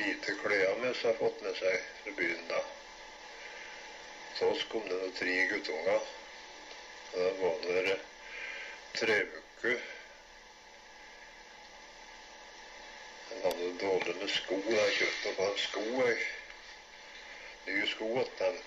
lite 0.00 0.34
klær 0.40 0.82
med 0.82 0.98
seg, 0.98 1.14
fått 1.20 1.46
med 1.46 1.54
seg 1.62 1.78
fra 2.00 2.16
byen 2.18 2.50
da. 2.50 2.64
Så 4.40 4.50
kom 4.74 4.90
det 4.90 4.98
noen 4.98 5.16
tre 5.20 5.38
guttunger. 5.52 6.10
De 7.14 7.30
var 7.40 7.56
det 7.62 7.98
tre 8.94 9.22
uker. 9.22 9.80
Jeg 13.30 13.40
hadde 13.44 13.78
dårlig 13.80 14.16
med 14.16 14.28
sko. 14.28 14.62
Jeg 14.68 14.92
kjøpte 14.98 15.34
dem 15.38 15.58
sko. 15.58 15.80
Jeg. 16.06 16.16
Nye 17.66 17.86
sko 17.88 18.08
til 18.38 18.60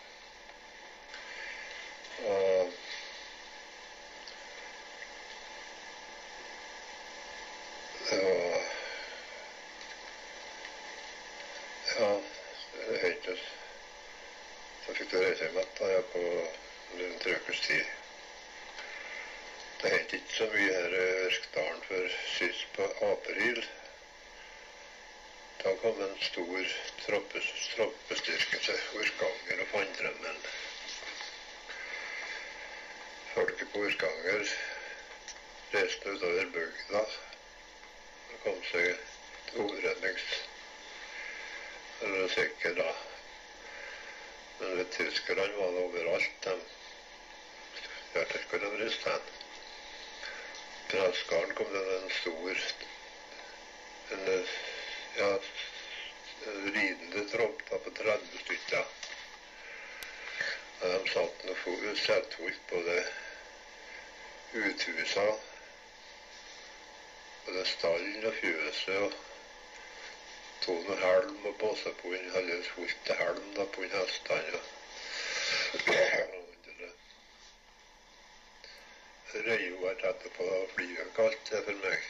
var 2.21 2.71
Ja, 11.99 12.19
det 12.89 12.97
hørtes 13.01 13.39
Så 14.85 14.93
fikk 14.93 15.11
du 15.11 15.17
reise 15.19 15.45
hjem 15.45 15.59
igjen 15.59 15.77
da, 15.79 16.01
på 16.13 16.23
en 17.05 17.19
tre 17.23 17.37
ukers 17.41 17.61
tid. 17.67 18.04
Det 19.85 19.91
het 19.93 20.13
ikke 20.17 20.33
så 20.33 20.45
mye 20.49 20.69
her 20.73 20.93
i 20.97 21.01
Ørkdalen 21.23 21.81
før 21.87 22.05
sist 22.35 22.63
på 22.73 22.85
april. 23.07 23.59
Da 25.59 25.73
kom 25.83 26.01
en 26.01 26.15
stor 26.25 26.71
troppes, 27.03 27.51
troppestyrke 27.75 28.61
til 28.65 28.79
Orkanger 29.01 29.61
og 29.61 29.69
Fannremmen. 29.75 30.41
Folket 33.35 33.71
på 33.75 33.85
Orkanger 33.91 34.55
reiste 35.75 36.15
utover 36.15 36.51
bygda 36.57 37.05
og 37.05 38.43
kom 38.47 38.59
seg 38.73 38.89
til 39.51 39.61
hovedrednings... 39.61 40.27
Eller 42.01 42.27
sikker, 42.39 42.77
da. 42.81 42.89
Men 44.59 44.85
tyskerne 44.97 45.49
var 45.61 45.77
det 45.77 45.87
overalt. 45.87 46.51
De 46.53 46.59
hørte 48.19 48.45
ikke 48.45 48.55
hvor 48.57 48.69
de 48.69 48.85
reiste. 48.85 49.19
På 50.89 50.97
Askaren 50.97 51.53
kom 51.53 51.73
det 51.73 51.83
en 51.97 52.09
stor 52.09 52.61
en, 54.11 54.45
ja, 55.17 55.39
en 56.47 56.73
ridende 56.73 57.23
tropp 57.29 57.61
på 57.69 57.91
30 57.97 58.41
stykker. 58.45 58.85
Og 60.81 60.89
de 60.93 61.13
satt 61.13 61.45
noe 61.49 61.93
settfolk 62.05 62.59
på 62.69 62.81
det 62.87 63.03
uthusa, 64.61 65.27
både 67.45 67.65
stallen 67.75 68.27
og 68.29 68.35
fjøset. 68.41 68.99
og 69.05 69.21
tok 70.65 70.87
noe 70.87 70.95
helm 71.01 71.43
og 71.45 71.57
påse 71.61 71.91
på 72.01 72.13
en 72.17 72.31
halvveis 72.33 72.69
fullt 72.75 73.11
helm 73.19 73.51
da, 73.57 73.67
på 73.75 73.85
en 73.85 73.93
hestene. 73.99 74.63
Vært 79.35 80.03
etterpå 80.07 80.45
og 80.47 80.69
flyet 80.73 81.09
kalt 81.15 81.49
det 81.51 81.59
for 81.65 81.81
meg. 81.83 82.05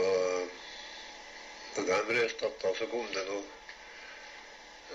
Og 0.00 1.84
da 1.86 2.02
de 2.02 2.16
reiste 2.18 2.46
att, 2.46 2.76
så 2.76 2.86
kom 2.86 3.06
det 3.14 3.24
nå 3.28 3.38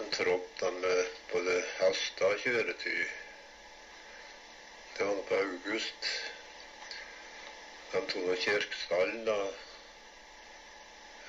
en 0.02 0.12
tropp 0.12 0.62
med 0.82 1.08
både 1.32 1.56
hester 1.80 2.28
og 2.34 2.40
kjøretøy. 2.44 3.02
Det 4.98 5.06
var 5.08 5.16
nå 5.16 5.24
på 5.30 5.36
august. 5.40 6.12
De 7.92 8.06
tok 8.12 8.24
nå 8.28 8.36
kirkestall 8.44 9.14
da 9.28 9.42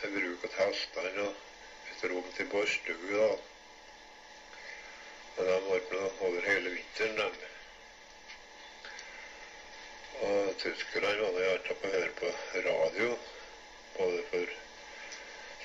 jeg 0.02 0.16
bruker 0.18 0.56
hestene 0.60 1.28
og 1.30 1.92
et 1.92 2.08
rom 2.10 2.32
til 2.36 2.50
borstue. 2.56 3.36
Og 5.36 5.44
de 5.44 5.56
var 5.68 5.80
nå 5.92 6.02
over 6.26 6.46
hele 6.48 6.70
vinteren, 6.72 7.16
dem. 7.16 7.34
Og 10.26 10.54
tyskerne 10.62 11.10
var 11.20 11.34
nå 11.34 11.42
gjerne 11.44 11.74
på 11.80 11.88
å 11.88 11.92
høre 11.94 12.12
på 12.20 12.30
radio, 12.66 13.08
både 13.98 14.22
for, 14.30 14.54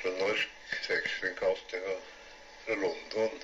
fra 0.01 0.11
norsk 0.17 0.75
sekskringkasting 0.87 1.87
og 1.93 2.09
fra 2.65 2.77
London. 2.81 3.39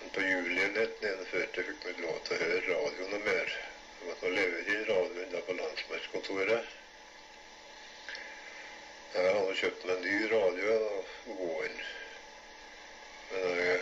Men 0.00 0.12
på 0.16 0.26
juli 0.26 0.64
1941 0.64 1.68
fikk 1.68 1.86
vi 1.86 1.94
lov 2.02 2.18
til 2.26 2.36
å 2.36 2.42
høre 2.42 2.66
radio 2.72 3.08
noe 3.12 3.22
mer. 3.28 3.54
Jeg 4.00 4.08
måtte 4.08 4.34
leve 4.34 4.66
i 4.66 4.76
radioen 4.90 5.32
da 5.36 5.44
på 5.46 5.56
landsmannskontoret. 5.60 6.76
Jeg 9.14 9.32
hadde 9.38 9.56
kjøpt 9.62 9.86
meg 9.86 9.96
en 9.96 10.06
ny 10.08 10.28
radio 10.34 10.76
da 10.82 11.34
våren. 11.38 11.82
Men 13.30 13.58
jeg 13.60 13.80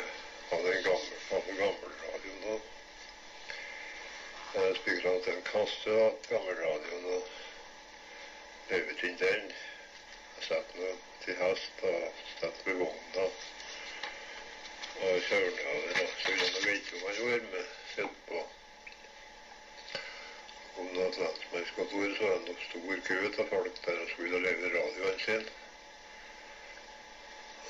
hadde 0.50 0.76
en 0.76 0.82
gammel, 0.82 1.56
gamle 1.56 1.90
radioen 2.02 2.40
da. 2.44 2.58
Jeg 4.54 4.76
spilte 4.76 5.12
til 5.24 5.34
en 5.34 5.44
kasse 5.48 5.96
av 6.04 6.14
gammelradioen 6.30 7.08
og 7.16 7.34
levet 8.70 9.04
inn 9.08 9.18
den. 9.20 9.50
Jeg 10.38 10.46
satte 10.46 10.80
meg 10.80 11.02
til 11.24 11.36
hest 11.42 11.84
og 11.90 12.22
satt 12.38 12.62
ved 12.66 12.80
vogna. 12.80 13.26
Og 14.98 15.20
kjørte 15.28 15.68
av 15.74 15.84
den. 15.84 16.10
Så 16.22 16.32
ville 16.32 16.48
jeg 16.48 16.64
vite 16.70 16.96
om 16.96 17.06
han 17.10 17.20
var 17.28 17.46
med. 17.52 17.76
Sett 17.94 18.18
på. 18.30 18.42
Om 20.78 20.90
det 20.94 21.04
var 21.04 21.16
lensmannskontor, 21.20 22.10
så 22.16 22.24
var 22.24 22.36
det 22.38 22.48
nok 22.48 22.66
stor 22.70 23.00
kø 23.10 23.20
av 23.28 23.48
folk 23.52 23.80
der 23.84 24.02
og 24.04 24.12
skulle 24.14 24.44
levere 24.46 24.74
radioen 24.78 25.24
sin. 25.26 25.48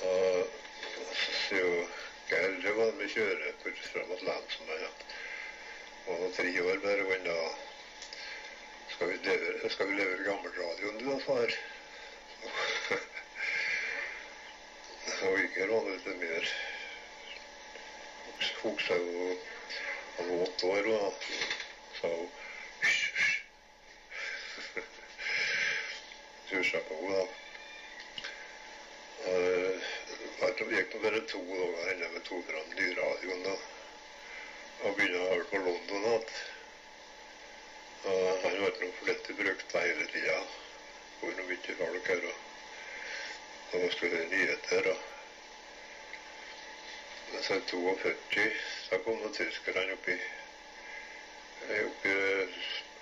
Og 0.09 0.59
så 1.19 1.39
sier 1.43 1.65
jo 1.65 1.87
Det 2.29 2.73
var 2.77 2.93
med 2.93 3.09
kjøre 3.09 3.53
bort 3.63 3.79
fram 3.89 4.09
mot 4.11 4.23
lensmannen. 4.23 4.97
Og 6.13 6.25
tre 6.37 6.51
år 6.61 6.79
bare, 6.83 7.05
og 7.33 7.55
skal 8.93 9.13
vi 9.13 9.17
skal 9.73 9.89
vi 9.89 9.95
levere 9.97 10.27
gammelradioen 10.27 10.99
du 11.01 11.07
da, 11.09 11.17
far. 11.25 11.55
Og 15.29 15.39
Inger 15.41 15.73
var 15.73 15.89
litt 15.89 16.09
mer 16.21 16.45
Hugsa 18.61 18.95
jo 19.01 19.37
Han 20.19 20.29
var 20.29 20.45
åtte 20.45 20.67
år, 20.75 20.85
og 20.99 21.13
sa 22.01 22.09
hun 22.13 22.31
Tusja 26.51 26.81
på 26.91 26.95
henne, 27.01 27.23
da. 27.25 27.27
Det 30.19 30.67
gikk 30.75 30.95
nå 30.95 31.01
bare 31.03 31.21
to 31.31 31.41
dager 31.49 31.91
innen 31.93 32.13
med 32.13 32.25
tok 32.27 32.47
fram 32.47 32.71
nyradioen 32.79 33.43
da. 33.47 33.53
Og 34.83 34.97
begynte 34.97 35.21
å 35.21 35.29
høre 35.33 35.47
på 35.51 35.61
London 35.67 36.07
igjen. 36.09 36.33
Og 38.13 38.43
han 38.45 38.57
ble 38.59 38.73
nå 38.81 38.89
flittig 38.99 39.37
brukt 39.39 39.75
da 39.75 39.83
hele 39.85 40.07
tida. 40.15 40.39
Hvor 41.21 41.37
nå 41.39 41.47
mye 41.51 41.77
folk 41.83 42.11
her. 42.13 42.27
Og 42.31 43.81
man 43.85 43.95
skulle 43.95 44.17
høre 44.17 44.33
nyheter. 44.33 44.91
Og 47.33 47.41
så 47.47 47.61
i 47.61 47.67
42 47.71 48.49
så 48.89 49.01
kom 49.07 49.23
nå 49.23 49.31
tyskerne 49.39 49.95
oppi 49.99 50.19
oppi 51.77 52.15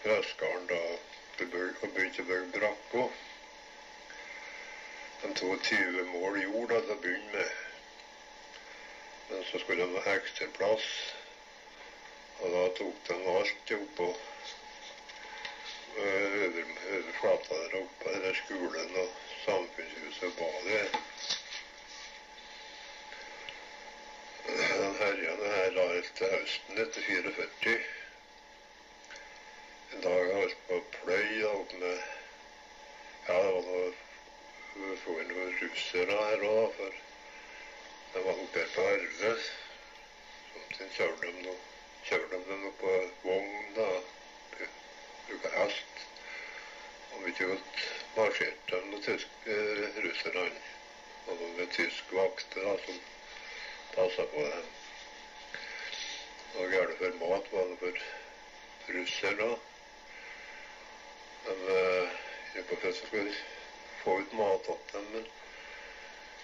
Vestgarden 0.05 0.69
da 0.71 0.83
og 1.41 1.89
begynte 1.95 2.23
å 2.23 2.29
bygge 2.29 2.53
brakko. 2.59 3.09
De 5.23 5.33
tok 5.35 5.63
20 5.63 6.05
mål 6.05 6.43
jord 6.43 6.69
da, 6.69 6.81
til 6.81 6.93
å 6.93 6.99
begynne 7.05 7.33
med. 7.33 7.51
Men 9.29 9.45
så 9.51 9.59
skulle 9.63 9.87
de 9.89 10.03
ha 10.05 10.15
ekstra 10.19 10.49
plass. 10.59 10.89
Og 12.41 12.53
da 12.53 12.65
tok 12.79 12.99
de 13.09 13.17
alt 13.33 13.73
oppå 13.79 14.09
eh, 15.97 16.37
over, 16.45 16.65
over 16.99 17.13
flata 17.21 17.61
der 17.63 17.79
oppe, 17.81 18.15
der 18.27 18.41
skolen 18.45 18.97
og 19.03 19.09
samfunnshuset 19.47 20.29
og 20.29 20.35
badet. 20.43 20.89
Det 24.47 25.53
her 25.53 25.71
la 25.75 25.85
helt 25.93 26.13
til 26.19 26.31
høsten 26.31 26.79
etter 26.83 27.03
44. 27.09 27.79
En 29.95 30.03
dag 30.05 30.19
jeg 30.21 30.37
holdt 30.37 30.65
på 30.69 30.79
å 30.79 30.89
pløye 31.01 31.53
opp 31.53 31.73
med 31.81 31.97
Ja, 33.27 33.37
det 33.43 33.55
var 33.57 33.65
noe 33.67 33.87
vi 34.81 35.21
inn 35.21 35.31
noen 35.33 35.55
russere 35.61 36.19
her 36.25 36.45
òg, 36.51 36.75
for 36.77 36.99
de 38.13 38.27
var 38.27 38.45
oppe 38.45 38.67
på 38.75 38.85
Arve. 38.97 39.33
Så 40.77 40.91
kjørte 40.97 41.31
de 41.31 41.47
noe 41.47 41.57
kjørte 42.07 42.39
de 42.49 42.57
noe 42.61 42.73
på 42.81 42.93
vogn, 43.25 43.73
da. 43.75 43.87
Bruka 45.27 45.51
hest. 45.57 46.03
Og 47.13 47.25
mye 47.25 47.49
godt 47.51 47.81
marsjerte 48.17 48.81
de 48.93 49.01
tysk, 49.07 49.33
eh, 49.55 49.99
russerne. 50.05 50.45
Og 51.27 51.39
de 51.41 51.49
med 51.57 51.73
tysk 51.75 52.13
vakter 52.13 52.69
da, 52.69 52.77
som 52.85 53.01
passa 53.97 54.29
på 54.35 54.47
dem. 54.53 54.71
Og 56.55 56.71
gærent 56.71 56.99
for 57.03 57.19
mat, 57.25 57.53
var 57.53 57.67
det 57.73 57.79
for 57.83 58.95
russere. 59.01 59.51
De 61.47 61.59
eh, 61.75 62.17
gikk 62.55 62.71
på 62.71 62.83
fest 62.87 63.13
og 64.07 64.13
få 64.13 64.21
ut 64.21 64.33
mat 64.39 64.63
til 64.63 64.77
dem, 64.93 65.07
men 65.13 65.25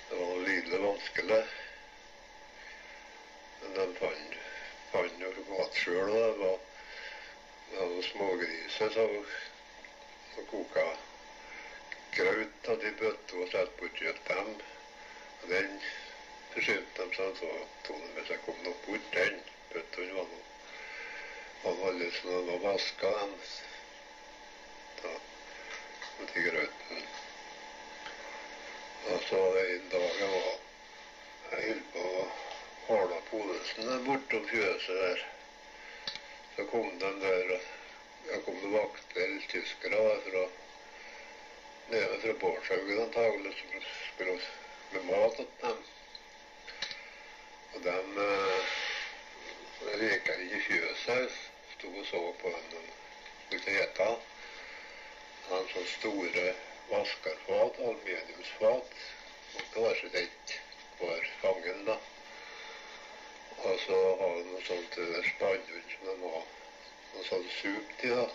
det 0.09 0.17
var 0.19 0.39
lidelig 0.47 0.81
vanskelig. 0.83 1.43
Men 3.61 3.77
de 3.77 3.85
fant, 4.01 4.35
fant 4.93 5.23
jo 5.23 5.45
mat 5.51 5.79
sjøl, 5.85 6.11
og 6.49 6.59
det 7.69 7.79
var 7.79 7.95
de 7.95 8.03
smågriser 8.09 8.91
som 8.97 9.15
og 10.41 10.47
koka 10.51 10.85
graut 12.17 12.69
av 12.75 12.83
de 12.83 12.93
bøtte 12.99 13.39
og 13.39 13.55
satte 13.55 13.95
kjøtt 14.01 14.29
dem. 14.33 14.53
Og 15.43 15.49
den 15.55 15.81
forsynte 16.57 17.07
de 17.07 17.17
seg, 17.21 17.43
av. 17.47 17.65
tok 17.87 18.05
de 18.19 18.29
jeg 18.33 18.45
kom 18.49 18.63
nok 18.67 18.87
bort 18.89 19.11
den. 19.15 19.43
Bøttene 19.71 20.19
var 20.19 20.31
nå 20.35 20.45
var 21.63 21.89
alle 21.93 22.11
de 22.11 22.47
var 22.51 22.63
vaska, 22.71 23.17
dem. 23.23 23.37
Da, 25.03 25.19
til 26.33 26.51
grøten. 26.51 27.13
Og 29.11 29.21
så 29.29 29.41
en 29.59 29.89
dag 29.91 30.19
jeg 30.21 30.31
var 30.33 30.59
Jeg 31.53 31.63
holdt 31.69 31.89
på 31.93 32.03
å 32.09 32.27
hale 32.89 33.19
der 33.77 34.05
bortom 34.07 34.45
fjøset 34.49 35.01
der. 35.05 35.25
Så 36.57 36.67
kom 36.71 36.99
de 36.99 37.11
der 37.21 37.55
og 37.57 38.45
kom 38.47 38.59
det 38.63 38.71
vakter, 38.73 39.33
tyskere 39.51 40.03
fra 40.27 40.45
nede 41.93 42.21
fra 42.23 42.33
Bårdshaugen 42.41 43.03
antagelig, 43.03 43.55
som 43.59 43.83
skulle 44.15 44.39
med 44.93 45.05
mat 45.11 45.37
til 45.37 45.49
dem. 45.63 45.85
Og 47.75 47.85
de 47.87 47.97
eh, 48.27 48.75
gikk 50.05 50.31
inn 50.35 50.45
i 50.47 50.61
fjøset, 50.69 51.39
sto 51.75 51.91
og 51.93 52.07
så 52.09 52.23
på 52.43 52.53
dem 52.57 52.69
de 52.75 53.59
skulle 53.59 53.81
ete. 53.85 54.11
Han 55.51 55.73
så 55.75 55.85
store 55.99 56.53
vaskerfat, 56.93 57.83
aluminiumsfat, 57.89 58.97
Og 59.55 59.65
kanskje 59.75 60.09
ett 60.19 60.53
hver 60.99 61.27
fangen, 61.41 61.85
da. 61.85 61.97
Og 63.65 63.81
så 63.87 63.99
har 64.21 64.31
han 64.35 64.47
noe 64.49 64.63
sånt 64.65 64.97
der 64.97 65.27
spannhund 65.29 65.91
som 65.93 66.07
de 66.09 66.15
har 66.23 66.47
noe 67.13 67.25
sånt 67.27 67.51
sup 67.59 67.91
til, 68.01 68.17
da. 68.17 68.29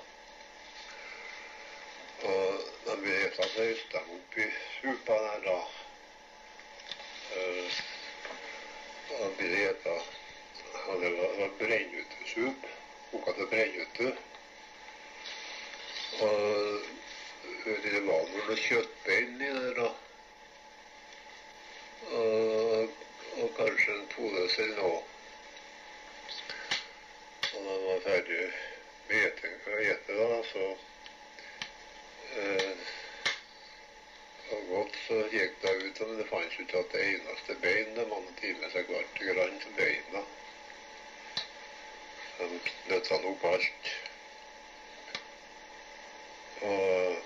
Og 2.31 2.67
de 2.85 2.97
vet 3.05 3.39
at 3.45 3.55
de 3.55 3.65
høster 3.71 3.97
dem 3.97 4.13
opp 4.17 4.37
i 4.43 4.47
supa 4.75 5.17
der, 5.25 5.41
da. 5.47 5.57
Uh, 7.37 7.81
de 9.09 9.31
blir 9.39 9.57
eta 9.71 9.97
Og 10.87 11.01
det 11.01 11.09
var, 11.17 11.49
brennutesup. 11.59 12.69
Koka 13.11 13.33
til 13.39 13.47
brennute. 13.51 14.11
Og 16.21 16.96
det 17.65 18.01
var 18.07 18.29
noen 18.33 18.61
kjøttbein 18.63 19.41
i 19.41 19.51
der, 19.57 19.79
da. 19.79 19.89
Og, 22.17 22.99
og 23.41 23.49
kanskje 23.57 23.95
en 23.95 24.07
pose 24.13 24.63
eller 24.63 24.81
noe. 24.81 25.01
Og 27.53 27.65
da 27.67 27.79
var 27.87 28.05
ferdig 28.05 28.45
med 29.07 29.17
gjeting 29.23 29.59
for 29.65 29.75
å 29.75 29.83
da, 30.35 30.39
så 30.51 30.69
eh, 32.37 32.87
og 34.51 34.67
godt 34.69 34.97
så 35.07 35.15
gikk 35.31 35.55
det 35.61 35.71
ut, 35.83 35.99
men 35.99 36.19
det 36.19 36.27
fantes 36.29 36.59
ikke 36.63 36.79
at 36.79 36.93
det 36.93 37.05
eneste 37.11 37.55
bein 37.63 37.95
det 37.97 38.05
tatt 38.11 38.59
med 38.61 38.71
seg 38.71 38.91
hvert 38.91 39.17
grann 39.19 39.57
til 39.63 39.73
beina. 39.79 40.21
De 42.37 42.47
nøtta 42.91 43.17
opp 43.31 43.43
alt. 43.49 43.89
Og 46.67 47.17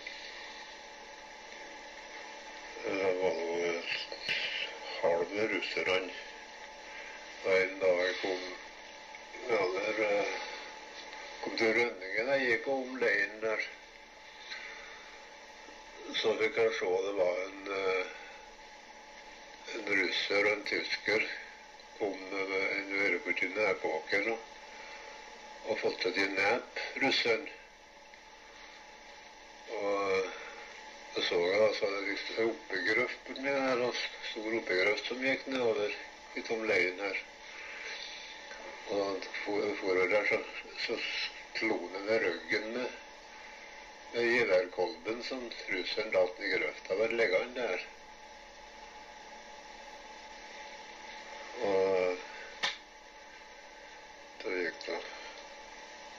det 2.86 3.12
var 3.22 3.38
noe 3.44 3.76
halv 5.32 5.52
russerne. 5.52 6.12
En 7.46 7.80
dag 7.80 8.00
jeg 8.06 8.16
kom 8.22 8.42
eller 9.50 10.00
eh, 10.06 10.34
kom 11.44 11.56
til 11.58 11.72
Rønningen, 11.78 12.28
jeg 12.32 12.50
gikk 12.50 12.68
om 12.70 12.98
leiren 13.02 13.40
der, 13.42 13.64
så 16.20 16.34
vi 16.40 16.50
kan 16.56 16.70
se 16.78 16.92
det 17.06 17.14
var 17.18 17.40
en, 17.46 17.72
eh, 17.78 18.12
en 19.76 19.90
russer 20.02 20.46
og 20.46 20.52
en 20.52 20.68
tysker 20.70 21.26
kom 21.98 22.20
med 22.34 22.54
en 22.60 22.94
ørebort 23.06 23.42
i 23.42 23.50
nedbaken 23.56 24.30
og, 24.36 24.46
og 25.66 25.82
fått 25.82 26.00
til 26.04 26.22
i 26.22 26.30
nep, 26.36 26.86
russeren. 27.02 27.50
Og 29.80 30.41
så 31.16 31.22
så 31.22 31.36
jeg 31.36 31.62
altså 31.68 31.88
det 31.92 32.02
viste 32.08 32.34
seg 32.38 32.50
oppegrøft 32.50 33.26
borti 33.28 33.44
her, 33.44 33.82
og 33.84 33.98
stor 34.30 34.54
oppegrøft 34.60 35.10
som 35.10 35.24
gikk 35.26 35.44
nedover 35.52 35.96
i 36.40 36.44
tom 36.48 36.64
leiren 36.70 37.04
her. 37.04 37.20
Og 38.88 38.94
da 38.96 39.10
han 39.10 39.20
for, 39.44 39.66
for 39.82 40.00
der, 40.14 40.30
så, 40.30 40.40
så 40.86 40.98
slo 41.58 41.78
han 41.94 42.08
ved 42.08 42.24
ryggen 42.26 42.68
med, 42.78 42.98
med 44.14 44.32
geværkolben 44.38 45.24
som 45.28 45.46
russeren 45.74 46.16
datt 46.16 46.40
i 46.40 46.56
grøfta. 46.56 47.00
Bare 47.04 47.20
ligger 47.22 47.44
han 47.44 47.56
der. 47.60 47.88
Og 51.68 52.28
da 54.44 54.60
gikk 54.62 54.86
det 54.88 55.02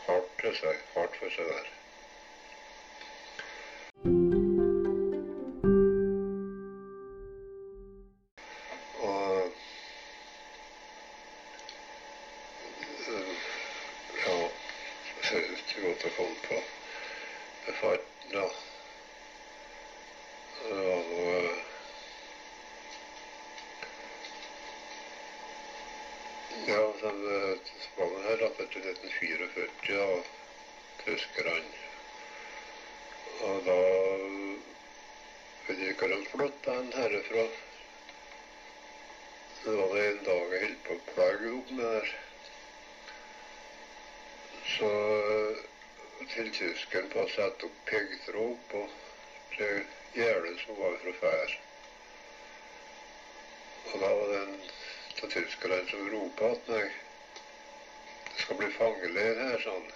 hardt 0.09 0.51
seg, 0.61 0.85
hardt 0.97 1.23
for 1.23 1.39
seg 1.39 1.57
der. 1.57 1.79
Tyskeren 46.93 47.13
på 47.13 47.23
å 47.25 47.29
sette 47.33 47.65
opp 47.65 47.77
piggtråd 47.89 48.57
på 48.69 48.81
det 49.57 49.69
gjerdet 50.13 50.59
som 50.61 50.77
var 50.77 50.99
fra 51.01 51.15
før. 51.21 51.55
Og 53.93 53.95
da 54.03 54.11
var 54.19 54.29
det 54.33 54.41
en 54.43 54.59
av 55.23 55.33
tyskerne 55.33 55.79
som 55.89 56.11
ropte 56.13 56.51
at 56.53 56.69
meg 56.69 56.93
det 58.27 58.45
skal 58.45 58.61
bli 58.61 58.71
fangeleir 58.77 59.41
her, 59.41 59.59
sånn. 59.65 59.89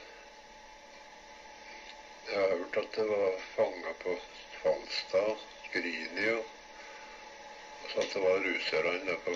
Jeg 2.31 2.41
har 2.41 2.57
hørt 2.57 2.81
at 2.81 2.97
det 2.97 3.09
var 3.13 3.39
fanger 3.53 3.97
på 4.01 4.19
Falstad, 4.63 5.47
Grini 5.77 6.29
og 6.33 6.53
og 7.85 7.91
så 7.93 8.01
at 8.03 8.13
det 8.15 8.23
var 8.25 8.45
russerne 8.49 8.99
der 9.07 9.19
på 9.25 9.35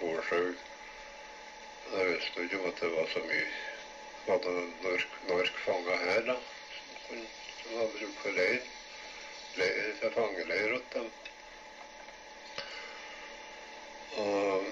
Bårdshaug. 0.00 0.64
Men 1.86 2.00
jeg 2.00 2.14
visste 2.16 2.40
jo 2.40 2.48
ikke 2.48 2.58
om 2.58 2.72
at 2.72 2.80
det 2.82 2.90
var 2.98 3.12
så 3.14 3.22
mye 3.30 3.50
Var 4.26 4.40
det 4.44 4.56
norsk, 4.82 5.20
norsk 5.30 5.62
fanga 5.64 5.96
her, 6.02 6.26
da? 6.26 6.42
Kunne 7.10 7.26
som 7.62 7.78
var 7.78 7.86
brukt 7.96 8.22
for 8.22 8.38
leir. 8.38 8.62
leir 9.58 9.92
til 10.00 10.12
fangeleir 10.14 10.74
åt 10.78 10.94
dem. 10.94 11.10
Og 14.24 14.64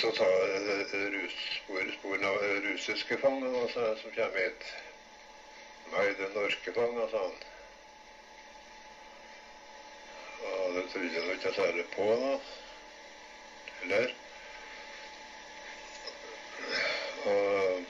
så 0.00 0.10
tar 0.18 0.34
jeg 0.34 1.30
sporene 1.98 2.28
av 2.28 2.44
russiske 2.66 3.18
fanger 3.22 3.60
altså, 3.62 3.94
som 4.02 4.14
kommer 4.18 4.44
hit. 4.44 4.68
Nei, 5.92 6.06
det 6.18 6.26
er 6.26 6.34
norske 6.34 6.72
fanger, 6.76 7.08
sa 7.10 7.22
han. 7.24 7.36
Og 10.48 10.74
det 10.74 10.84
trodde 10.92 11.12
jeg 11.14 11.36
ikke 11.36 11.54
særlig 11.54 11.84
på, 11.94 12.08
da. 12.22 12.32
Eller? 13.82 14.14
Og 17.24 17.84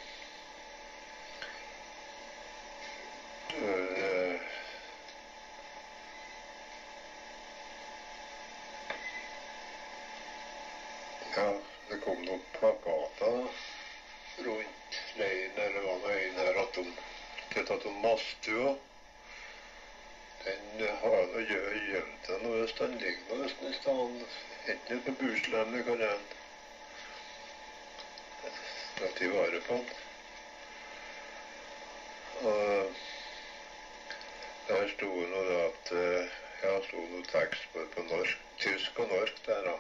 øh, 3.63 4.41
Ja, 11.37 11.51
det 11.91 12.01
kom 12.05 12.23
noen 12.25 12.41
plakater 12.55 13.37
rundt 14.47 15.03
leiren, 15.19 15.59
eller 15.67 15.85
hva 15.85 15.99
det 16.07 16.17
er 16.17 16.33
her, 16.39 16.63
at 16.63 16.79
de 16.79 16.85
til 17.53 17.68
at 17.79 17.85
de 17.87 17.95
mastua. 18.03 18.75
Den 20.45 20.89
har 21.03 21.23
nå 21.33 21.41
gjemt 21.51 22.27
den, 22.27 22.47
og 22.47 22.59
hvis 22.59 22.75
den 22.79 22.99
ligger 22.99 23.37
nå 23.37 23.45
i 23.45 23.73
stedet, 23.77 24.37
enten 24.73 25.03
på 25.07 25.15
bursdagen 25.21 25.85
kan 25.85 26.01
jeg 26.01 26.19
ta 28.99 29.11
til 29.19 29.33
vare 29.35 29.61
på 29.69 29.79
den. 29.79 29.89
Og 32.51 32.93
der 34.69 34.93
sto 34.97 35.11
det 35.21 35.47
da 35.51 35.63
at 35.69 35.93
eh, 36.03 36.37
Ja, 36.59 36.73
sto 36.83 36.99
noe 36.99 37.23
tekst 37.31 37.69
på, 37.73 37.85
på 37.95 38.03
norsk, 38.09 38.39
tysk 38.59 38.97
og 38.99 39.13
norsk 39.13 39.37
der, 39.47 39.61
da. 39.63 39.75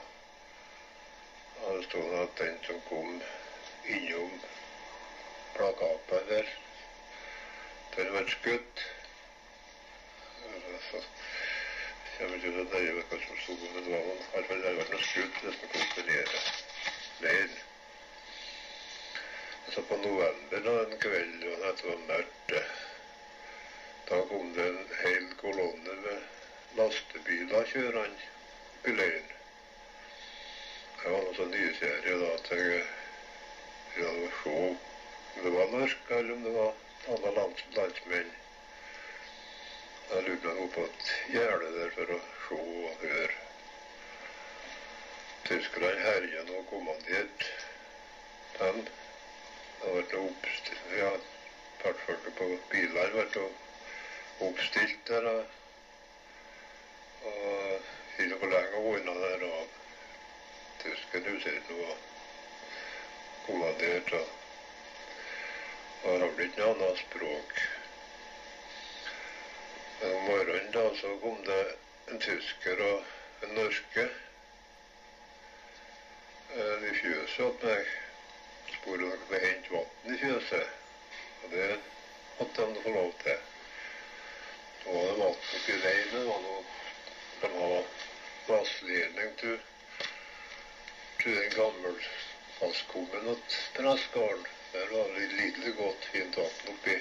Og 1.64 1.72
det 1.74 1.88
sto 1.88 2.02
at 2.20 2.37
den 2.38 2.54
som 2.66 2.78
kom 2.87 3.16
innom 3.96 4.37
plakaten 5.56 6.28
der, 6.28 6.52
den 7.98 8.12
ble 8.14 8.24
skutt. 8.30 8.82
Så 10.88 11.00
jeg 12.20 12.30
vet 12.30 12.44
ikke 12.46 12.66
nøye 12.72 12.92
hva 12.98 13.18
som 13.24 13.40
sto, 13.42 13.56
men 13.62 13.84
det 13.87 13.90
var 13.92 14.04
i 14.04 14.18
hvert 14.34 14.46
fall 14.50 14.62
det 14.62 14.74
var 14.76 14.92
noe 14.92 15.08
skutt 15.08 15.40
nesten 15.46 15.72
til 15.94 16.06
nede. 17.22 17.48
Så 19.74 19.84
på 19.90 19.98
november 20.02 20.64
da, 20.64 20.76
en 20.84 20.98
kveld, 21.02 21.44
og 21.50 21.66
det 21.66 21.88
var 21.90 22.00
mørkt, 22.08 22.54
da 24.08 24.22
kom 24.30 24.54
det 24.56 24.66
en 24.70 24.80
hel 25.02 25.28
kolonne 25.42 26.00
med 26.06 26.78
lastebiler 26.78 27.70
kjørende 27.74 28.30
opp 28.78 28.88
i 28.88 28.94
leiren. 28.94 29.30
Jeg 31.02 31.14
var 31.14 31.24
noe 31.26 31.37
så 31.37 31.46
nysgjerrig 31.50 32.18
da 32.22 32.34
at 32.34 32.52
jeg 32.54 32.82
ville 33.96 34.30
se 34.42 34.58
om 34.58 35.42
det 35.42 35.54
var 35.54 35.74
mørkt, 35.74 36.11
eller 36.11 36.34
om 36.34 36.46
det 36.46 36.54
var 36.54 36.76
alle 37.06 37.30
land, 37.34 37.54
landsmenn. 37.76 38.30
Jeg 40.11 40.22
lurte 40.24 40.52
meg 40.56 40.70
på 40.74 40.84
et 40.88 41.11
gjerde 41.32 41.68
der 41.74 41.90
for 41.96 42.12
å 42.14 42.18
se 42.44 42.58
og 42.58 43.02
høre. 43.02 43.34
Tyskerne 45.48 45.90
herja 46.04 46.44
og 46.56 46.64
kommanderte 46.70 47.50
dem. 48.58 48.80
Det 49.82 50.06
ble 50.11 50.22
oppstilt, 50.26 50.88
ja, 50.98 51.12
partfolket 51.82 52.37
på 52.40 52.48
biler 52.72 53.14
ble 53.14 53.44
oppstilt 54.48 55.04
der. 55.12 55.28
Og, 57.28 57.92
ikke 58.18 58.40
hvor 58.40 58.52
lenge 58.56 58.82
unna 58.94 59.14
der. 59.26 59.46
og 59.52 59.78
Tyskerne 60.82 61.38
kommandert. 63.46 64.12
og 64.12 64.26
og 64.26 64.38
har 66.02 66.18
vel 66.18 66.46
ikke 66.46 66.61
noe 66.61 66.74
annet 66.74 66.98
språk. 67.02 67.52
Men 70.00 70.16
om 70.16 70.26
morgenen 70.30 70.72
da 70.74 70.84
så 71.00 71.14
kom 71.22 71.38
det 71.46 71.62
en 72.12 72.20
tysker 72.22 72.82
og 72.87 72.98
en 73.46 73.54
norske 73.58 74.04
eh, 76.56 76.87
i 76.90 76.92
fjøset 77.00 77.44
åt 77.46 77.64
meg. 77.66 77.94
Spurte 78.76 79.04
om 79.11 79.24
de 79.30 79.40
hente 79.42 79.74
vann 79.74 80.14
i 80.14 80.18
fjøset. 80.22 80.66
Og 81.42 81.46
det 81.54 81.70
måtte 82.38 82.68
de 82.74 82.84
få 82.84 82.92
lov 82.94 83.11
til. 83.24 83.38
Nå 84.84 84.92
var 84.92 85.08
det 85.08 85.16
vann 85.22 85.40
oppi 85.58 85.80
veien. 85.87 86.14
og 86.26 86.38
nå 86.46 86.54
De 87.40 87.48
ha 87.54 87.82
vassledning 88.48 89.34
til 89.38 89.58
den 91.24 91.50
gamle 91.54 91.90
vasskummen 92.61 93.34
til 93.34 93.66
Pressgården. 93.74 94.58
Der 94.72 94.87
var 94.92 95.09
det 95.14 95.26
lidelig 95.33 95.76
godt 95.76 96.04
fint 96.12 96.37
vann 96.37 96.74
oppi. 96.74 96.96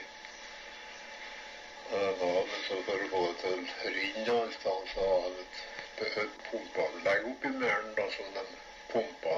Og 1.97 2.47
men 2.51 2.63
så 2.67 2.77
for 2.85 3.03
å 3.03 3.09
få 3.11 3.19
det 3.25 3.35
til 3.41 3.53
å 3.53 3.91
renne 3.97 4.37
et 4.37 4.53
i 4.53 4.55
stedet 4.55 4.89
så 4.93 5.07
var 5.11 5.27
det 5.35 6.07
et, 6.23 6.39
pumpeanlegg 6.47 7.27
oppi 7.31 7.51
meren 7.59 7.93
da, 7.99 8.07
som 8.15 8.33
de 8.35 8.43
pumpa 8.91 9.37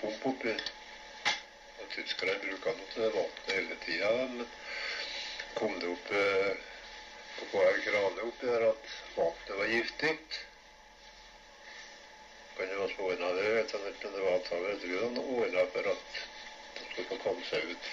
pump 0.00 0.26
oppi. 0.32 0.54
Og 1.78 1.90
tyskerne 1.94 2.38
bruker 2.42 2.78
nå 2.78 2.88
til 2.94 3.12
vannet 3.16 3.52
hele 3.52 3.78
tida, 3.84 4.10
men 4.34 4.46
kom 5.58 5.78
det 5.82 5.90
opp 5.94 6.12
eh, 6.22 6.66
på 7.38 7.50
hver 7.52 7.80
krane 7.86 8.26
oppi 8.30 8.50
der 8.52 8.68
at 8.70 8.94
vannet 9.16 9.54
var 9.60 9.74
giftig. 9.74 10.16
Kan 12.58 12.74
jo 12.74 12.82
også 12.86 13.10
ordna 13.10 13.30
det, 13.38 13.52
vet 13.54 13.74
jeg 13.74 13.94
ikke, 13.94 14.10
men 14.10 14.18
det 14.18 14.26
var 14.26 14.36
antakelig 14.40 14.74
jeg 14.74 14.82
tror 14.84 15.06
han 15.06 15.22
ordna 15.24 15.66
for 15.74 15.94
at 15.94 16.20
skulle 16.84 17.08
få 17.08 17.16
komme 17.22 17.44
seg 17.50 17.72
ut. 17.72 17.90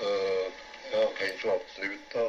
Uh, 0.00 0.46
ja, 0.92 1.04
da. 2.14 2.24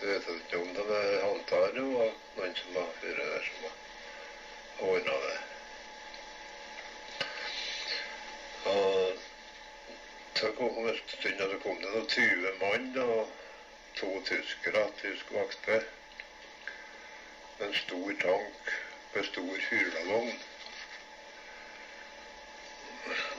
Det 0.00 0.08
vet 0.08 0.28
jeg 0.28 0.36
ikke 0.36 0.58
om 0.58 0.74
det, 0.74 0.84
var 0.88 1.08
antar 1.28 1.66
det 1.74 1.82
var 1.84 2.12
noen 2.36 2.54
som 2.56 2.74
var 2.74 2.86
vært 3.02 3.18
der 3.20 3.48
som 3.48 3.64
har 3.64 4.88
ordna 4.90 5.16
det. 5.24 5.38
Og 8.70 9.18
så 10.40 10.52
kom 10.56 10.78
en 10.88 11.00
stund, 11.06 11.42
så 11.52 11.58
kom 11.62 11.82
det 11.82 11.92
noen 11.94 12.08
20 12.14 12.54
mann 12.62 12.88
og 13.04 13.34
to 14.00 14.10
tyskere, 14.30 14.86
tysk 15.02 15.34
vakter. 15.36 15.84
En 17.60 17.74
stor 17.74 18.14
tank 18.24 18.72
med 19.14 19.24
stor 19.28 19.66
fyrballong. 19.68 20.32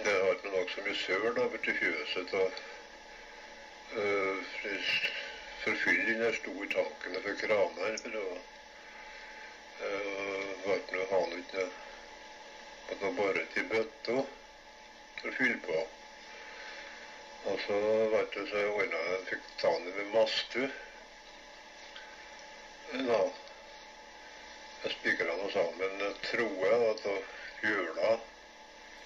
Det 0.03 0.13
har 0.21 0.31
ikke 0.31 0.49
nok 0.57 0.69
så 0.69 0.81
mye 0.81 0.95
søl 0.95 1.35
da, 1.35 1.43
til 1.63 1.75
fjøset. 1.77 2.33
og 2.33 2.51
øh, 3.93 4.37
For 5.61 5.69
jeg 5.69 5.77
sto 5.81 5.91
i 5.91 6.13
der 6.21 6.33
store 6.33 6.67
tanken 6.75 7.17
for 7.23 7.33
kraner. 7.41 7.97
Det 8.05 8.15
øh, 9.87 10.65
var 10.65 10.75
ikke 10.75 10.95
noe, 10.95 11.05
han 11.11 11.37
ikke 11.37 11.65
måtte 12.87 13.03
noe 13.05 13.15
boret 13.19 13.59
bøtta 13.73 14.17
å 14.21 15.33
fylle 15.37 15.59
på. 15.67 15.77
Og 17.51 17.61
så 17.67 17.77
vet 18.15 18.33
du, 18.33 18.41
så 18.49 18.65
ordna 18.71 19.03
jeg 19.11 19.21
fikk 19.29 19.45
ta 19.61 19.75
den 19.77 19.93
med 19.99 20.11
mastu. 20.15 20.65
Da. 22.91 23.21
Jeg 24.83 24.91
spikra 24.97 25.37
noe 25.37 25.53
sammen, 25.53 26.01
jeg, 26.01 26.11
at 26.89 27.07
hjula 27.61 28.11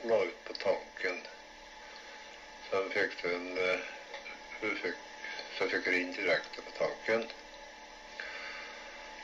la 0.10 0.24
ut. 0.24 0.35
Fikk 2.96 3.16
den 3.22 3.58
eh, 3.58 3.80
hun 4.62 4.78
Så 5.58 5.66
fikk 5.72 5.88
inn 5.92 6.14
direkte 6.16 6.64
på 6.64 6.72
tanken. 6.78 7.26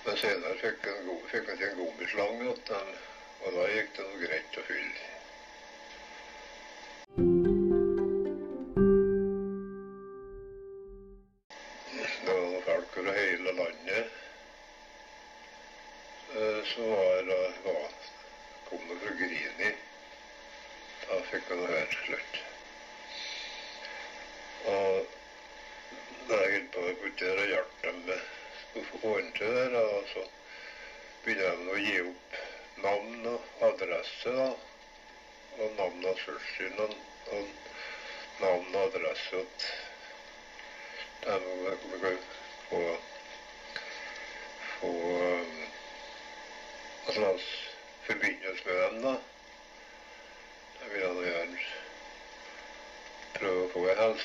Men 0.06 0.18
senere 0.20 0.58
fikk 0.60 0.84
jeg 0.90 0.98
til 0.98 1.08
god, 1.08 1.24
fikk 1.32 1.54
en 1.54 1.62
gummislange 1.80 2.52
og 2.52 3.56
da 3.56 3.66
gikk 3.72 3.96
det 3.96 4.10
noe 4.10 4.22
greit 4.26 4.60
å 4.60 4.68
fylle. 4.68 5.11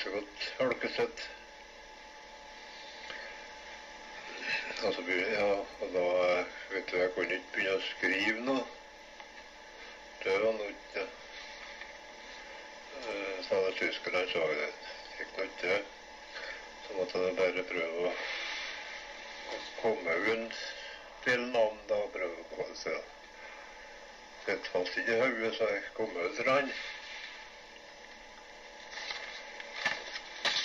Å 0.07 0.11
få 0.11 0.19
et 0.19 0.25
helsegodt 0.27 0.47
folkesett. 0.57 1.29
Altså, 4.85 5.01
ja, 5.09 5.47
og 5.81 5.93
da 5.93 6.07
vet 6.71 6.91
du, 6.91 6.97
jeg 6.97 7.11
kunne 7.15 7.37
ikke 7.37 7.53
begynne 7.53 7.75
å 7.77 7.85
skrive 7.91 8.41
noe. 8.45 8.65
Det 10.23 10.35
var 10.43 10.53
nå 10.57 10.65
ikke 10.71 11.03
eh, 13.01 13.37
sa 13.47 13.61
det 13.65 13.75
tyskerne 13.79 14.25
så 14.31 14.47
det 14.53 14.71
Gikk 15.17 15.37
nå 15.37 15.45
ikke. 15.47 15.77
Så 16.85 16.97
måtte 16.97 17.21
jeg 17.23 17.37
bare 17.37 17.63
prøve 17.69 18.09
å 18.09 18.15
komme 19.81 20.17
rundt 20.27 20.59
til 21.25 21.47
navn 21.53 21.79
da 21.89 21.97
og 22.03 22.11
prøve 22.13 22.43
å 22.43 22.49
få 22.51 22.67
det 22.69 22.77
falt 24.71 24.97
ikke 24.97 25.15
i 25.15 25.19
hodet, 25.19 25.55
så 25.55 25.67
jeg 25.67 25.81
kom 25.97 26.17
ut 26.17 26.35
til 26.37 26.49
han. 26.49 26.69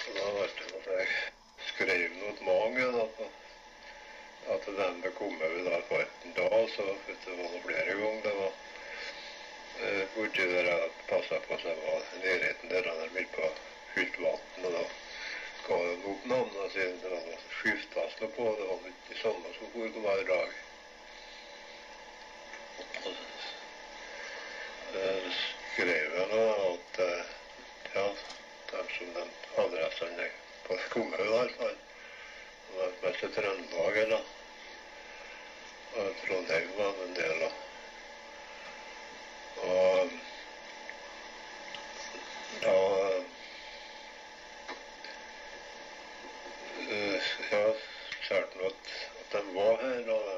Så 0.03 0.13
da 0.17 0.27
ble 0.35 0.45
det 0.59 0.67
at 0.79 0.89
jeg 0.93 1.09
skrev 1.83 2.11
noe 2.15 2.27
mot 2.27 2.41
mange 2.47 2.85
da, 2.95 3.07
på 3.17 3.25
at 4.55 4.67
den 4.67 5.01
det 5.03 5.11
kom 5.19 5.35
ut 5.43 5.65
da 5.67 5.79
på 5.89 5.99
etter 5.99 6.35
dag, 6.37 6.69
så 6.71 6.83
du, 6.85 7.31
var 7.39 7.49
det 7.55 7.63
flere 7.65 7.95
ganger. 8.01 8.23
Det 8.23 8.35
var 8.39 8.53
eh, 9.83 10.03
borti 10.15 10.47
der 10.53 10.69
jeg 10.71 10.91
passa 11.09 11.41
på 11.47 11.59
så 11.59 11.69
jeg 11.69 11.81
var 11.87 12.05
nærheten 12.25 12.71
der 12.71 12.91
han 12.91 13.15
ville 13.15 13.33
på 13.35 13.49
fylt 13.95 14.19
vann. 14.23 14.45
Og 14.63 14.77
da 14.77 14.85
ga 15.67 15.79
de 15.89 15.97
opp 16.13 16.29
navnene 16.35 16.69
sine. 16.75 17.01
Det 17.03 17.11
var 17.15 17.25
noe 17.31 18.31
på. 18.37 18.47
Det 18.61 18.69
var 18.69 18.87
ikke 18.93 19.09
de 19.09 19.19
samme 19.23 19.55
som 19.57 19.75
for 19.75 20.07
hver 20.07 20.25
dag. 20.31 20.55
Eh, 24.93 25.43
skrev 25.73 26.17
jeg 26.21 26.31
nå 26.31 26.47
at 26.69 27.03
eh, 27.09 27.35
ja, 27.97 28.07
dem 28.71 28.95
som 28.99 29.15
den 29.19 29.37
adressen 29.65 30.19
jeg 30.21 30.33
på 30.67 30.79
Skumhaug 30.87 31.27
i 31.27 31.33
hvert 31.33 31.57
fall. 31.59 31.79
Var 33.23 33.29
i 33.29 33.33
Trøndelag, 33.35 33.97
eller? 33.97 34.23
Og 35.95 36.15
Trondheim 36.27 36.71
var 36.77 36.93
det 36.99 37.05
en 37.05 37.15
del 37.15 37.43
av. 37.47 37.53
Og 39.67 40.11
da 42.65 42.75
eh, 46.89 47.31
Ja, 47.53 47.63
kjærte 48.27 48.59
nå 48.59 48.71
at, 48.73 48.93
at 49.23 49.33
de 49.37 49.43
var 49.55 49.75
her, 49.87 50.11
og 50.17 50.29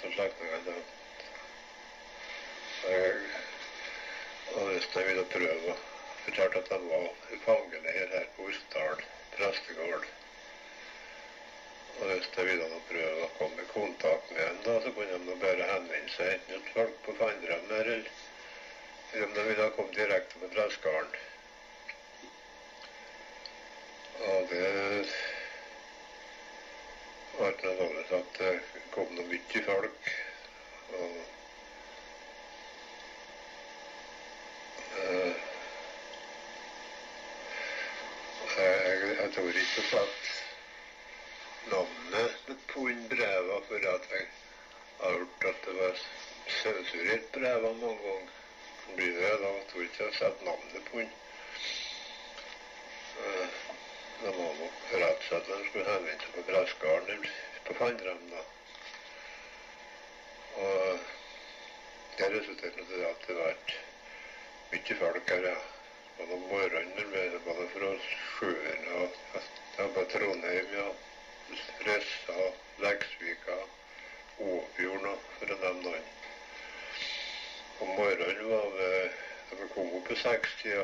de 0.00 0.12
slektningene 0.16 0.80
Jeg 2.86 3.16
og 4.54 4.68
hvis 4.70 4.94
jeg 4.94 5.06
ville 5.06 5.30
prøve 5.34 5.76
fortalte 6.24 6.58
at 6.64 6.70
de 6.70 6.78
var 6.90 7.34
i 7.34 7.42
fangeleir 7.44 8.14
her 8.14 8.30
på 8.36 8.48
Osdal 8.48 9.10
prestegård. 9.36 10.06
Hvis 12.16 12.28
jeg 12.36 12.46
ville 12.48 12.66
nå 12.70 12.76
prøve 12.88 13.24
å 13.26 13.32
komme 13.36 13.60
i 13.60 13.66
kontakt 13.68 14.30
med 14.32 14.60
da, 14.64 14.74
så 14.80 14.92
kunne 14.96 15.18
de 15.26 15.34
bare 15.42 15.66
henvende 15.68 16.12
seg 16.14 16.30
enten 16.32 16.62
til 16.64 16.70
folk 16.72 16.94
på 17.04 17.14
Fannrem 17.18 17.66
eller 17.78 18.06
om 19.26 19.34
de 19.34 19.42
ville 19.48 19.66
komme 19.76 19.92
direkte 19.96 20.40
på 20.40 20.48
Dresskaren. 20.54 21.10
Og 24.30 24.48
det 24.54 24.70
ble 27.36 27.74
nå 27.82 27.90
sånn 28.08 28.16
at 28.22 28.40
det 28.40 28.54
kom 28.96 29.12
noe 29.18 29.28
mye 29.34 29.64
folk. 29.68 30.10
Og 30.96 31.20
eh, 35.04 35.46
jeg, 38.56 39.14
jeg 39.20 39.32
tror 39.36 39.62
ikke 39.66 39.88
at 40.00 40.34
navnet 41.70 42.56
på 42.72 42.88
en 42.92 43.02
breva 43.08 43.60
for 43.68 43.86
at 43.94 44.08
jeg 44.12 44.26
har 45.00 45.18
hørt 45.18 45.46
at 45.50 45.62
det 45.66 45.76
var 45.80 46.02
sensurert 46.62 47.30
breva 47.32 47.72
mange 47.82 48.02
ganger. 48.02 48.34
Blir 48.96 49.16
det 49.20 49.30
da? 49.42 49.52
Tror 49.70 49.82
ikke 49.82 50.04
jeg 50.04 50.18
satt 50.18 50.44
navnet 50.46 50.90
på 50.90 50.98
den. 50.98 51.10
Eh, 53.22 53.48
Det 54.22 54.30
var 54.36 54.52
nok 54.58 54.76
rett 54.92 55.18
og 55.18 55.24
slett 55.28 55.48
at 55.52 55.58
de 55.58 55.64
skulle 55.68 55.90
henvende 55.90 56.22
seg 56.22 56.30
på 56.36 56.44
Pressgarden 56.48 57.26
på 57.66 57.74
Fannrem, 57.76 58.22
da. 58.30 58.44
Og 60.62 60.98
det 62.16 62.30
resulterte 62.32 62.86
i 62.96 63.02
at 63.10 63.26
det 63.28 63.36
ble 63.36 63.50
mye 64.72 64.96
folk 65.02 65.34
her, 65.34 65.48
ja. 65.50 65.58
Både 66.16 66.38
om 66.38 66.46
morgenen 66.48 67.36
både 67.44 67.68
fra 67.74 67.90
sjøen 68.38 68.88
og 69.02 69.18
ja, 69.34 69.90
på 69.98 70.06
Trondheim, 70.14 70.72
ja. 70.78 70.88
Ressa, 71.86 72.52
Leksvika, 72.82 73.56
Åfjorden, 74.38 75.18
for 75.38 75.52
å 75.54 75.58
nevne 75.62 75.82
noen. 75.84 76.06
Om 77.80 77.92
morgenen 77.98 78.48
var 78.50 78.70
vi 78.76 78.90
Da 79.46 79.66
kom 79.74 79.92
opp 79.94 80.08
i 80.10 80.16
sekstida, 80.18 80.82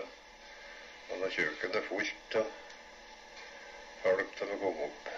var 1.09 1.19
det 1.25 1.31
kjøkkenet 1.35 1.87
fullt 1.89 2.37
av 2.39 2.51
folk 4.05 4.37
da 4.39 4.47
vi 4.53 4.59
kom 4.61 4.79
opp. 4.87 5.09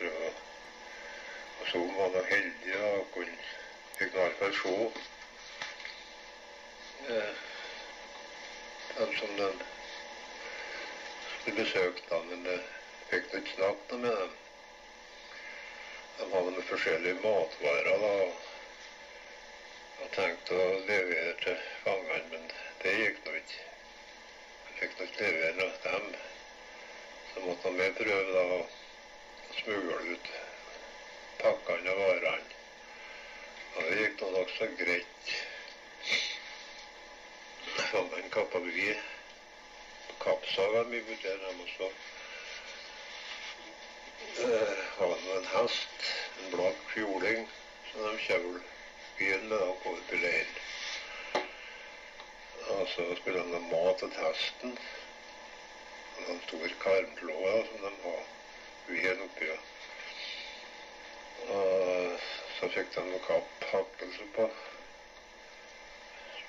Å- 0.00 0.34
Og 1.60 1.66
så 1.72 1.80
var 1.96 2.10
vi 2.18 2.22
heldige 2.30 2.82
og 2.98 3.06
kunne 3.14 3.38
fikk 3.96 4.12
i 4.12 4.18
hvert 4.18 4.36
fall 4.42 4.52
se 4.60 4.74
eh, 7.14 7.34
dem 8.98 9.14
som 9.18 9.36
den 9.40 9.62
skulle 11.40 11.64
besøke, 11.64 12.02
da, 12.10 12.20
men 12.28 12.44
det 12.44 12.58
fikk 13.10 13.32
ikke 13.40 13.54
snakket 13.56 13.98
med 14.04 14.20
dem. 14.20 14.36
De 16.18 16.32
hadde 16.32 16.50
med 16.50 16.64
forskjellige 16.64 17.14
matvarer 17.14 17.98
da, 18.02 18.12
og, 18.26 20.06
tenkte 20.14 20.56
å 20.56 20.68
levere 20.88 21.34
til 21.42 21.58
fangene, 21.82 22.22
men 22.32 22.46
det 22.82 22.94
gikk 22.96 23.18
nå 23.26 23.34
ikke. 23.40 23.64
Jeg 24.66 24.78
fikk 24.78 25.02
ikke 25.06 25.26
levere 25.26 25.68
til 25.82 25.90
dem. 25.90 26.06
Så 27.32 27.44
måtte 27.44 27.72
vi 27.76 27.88
prøve 27.98 28.32
da 28.32 28.44
å 28.56 28.62
smugle 29.58 29.98
ut 30.14 30.32
pakkene 31.42 31.92
og 31.92 32.00
varene. 32.04 32.56
Og 33.76 33.90
det 33.90 34.00
gikk 34.00 34.24
nå 34.24 34.32
nokså 34.38 34.70
greit. 34.80 35.36
Jeg 37.76 37.86
kappa 37.92 38.16
vi. 38.18 38.28
kappaby. 38.38 38.88
Kappsaga 40.24 40.84
mi 40.88 41.00
borti 41.10 41.28
hjemme 41.28 41.64
også. 41.68 41.90
Eh, 44.36 44.78
hadde 44.98 45.16
nå 45.24 45.35
en 45.46 45.62
hest, 45.62 45.88
en 46.42 46.50
blakk 46.50 46.78
fjoling, 46.94 47.48
som 47.90 48.02
de 48.02 48.18
kjøl 48.18 48.60
byen 49.18 49.48
med 49.48 49.58
da 49.60 49.92
ut 49.92 50.12
i 50.12 50.18
leiren. 50.22 50.54
Og 52.74 52.88
så 52.88 53.04
skulle 53.20 53.44
de 53.44 53.52
ha 53.54 53.60
mat 53.70 53.98
til 54.00 54.14
hesten. 54.18 54.78
Og 56.16 56.30
en 56.32 56.40
stor 56.46 56.74
karmklåe 56.82 57.52
da, 57.52 57.62
som 57.68 57.84
de 57.84 57.92
har 58.02 58.22
veden 58.88 59.22
oppi. 59.28 59.50
Og 61.46 62.18
så 62.58 62.70
fikk 62.74 62.94
de 62.96 63.06
noe 63.06 63.22
kapp 63.28 63.66
hakkelse 63.72 64.30
på 64.34 64.48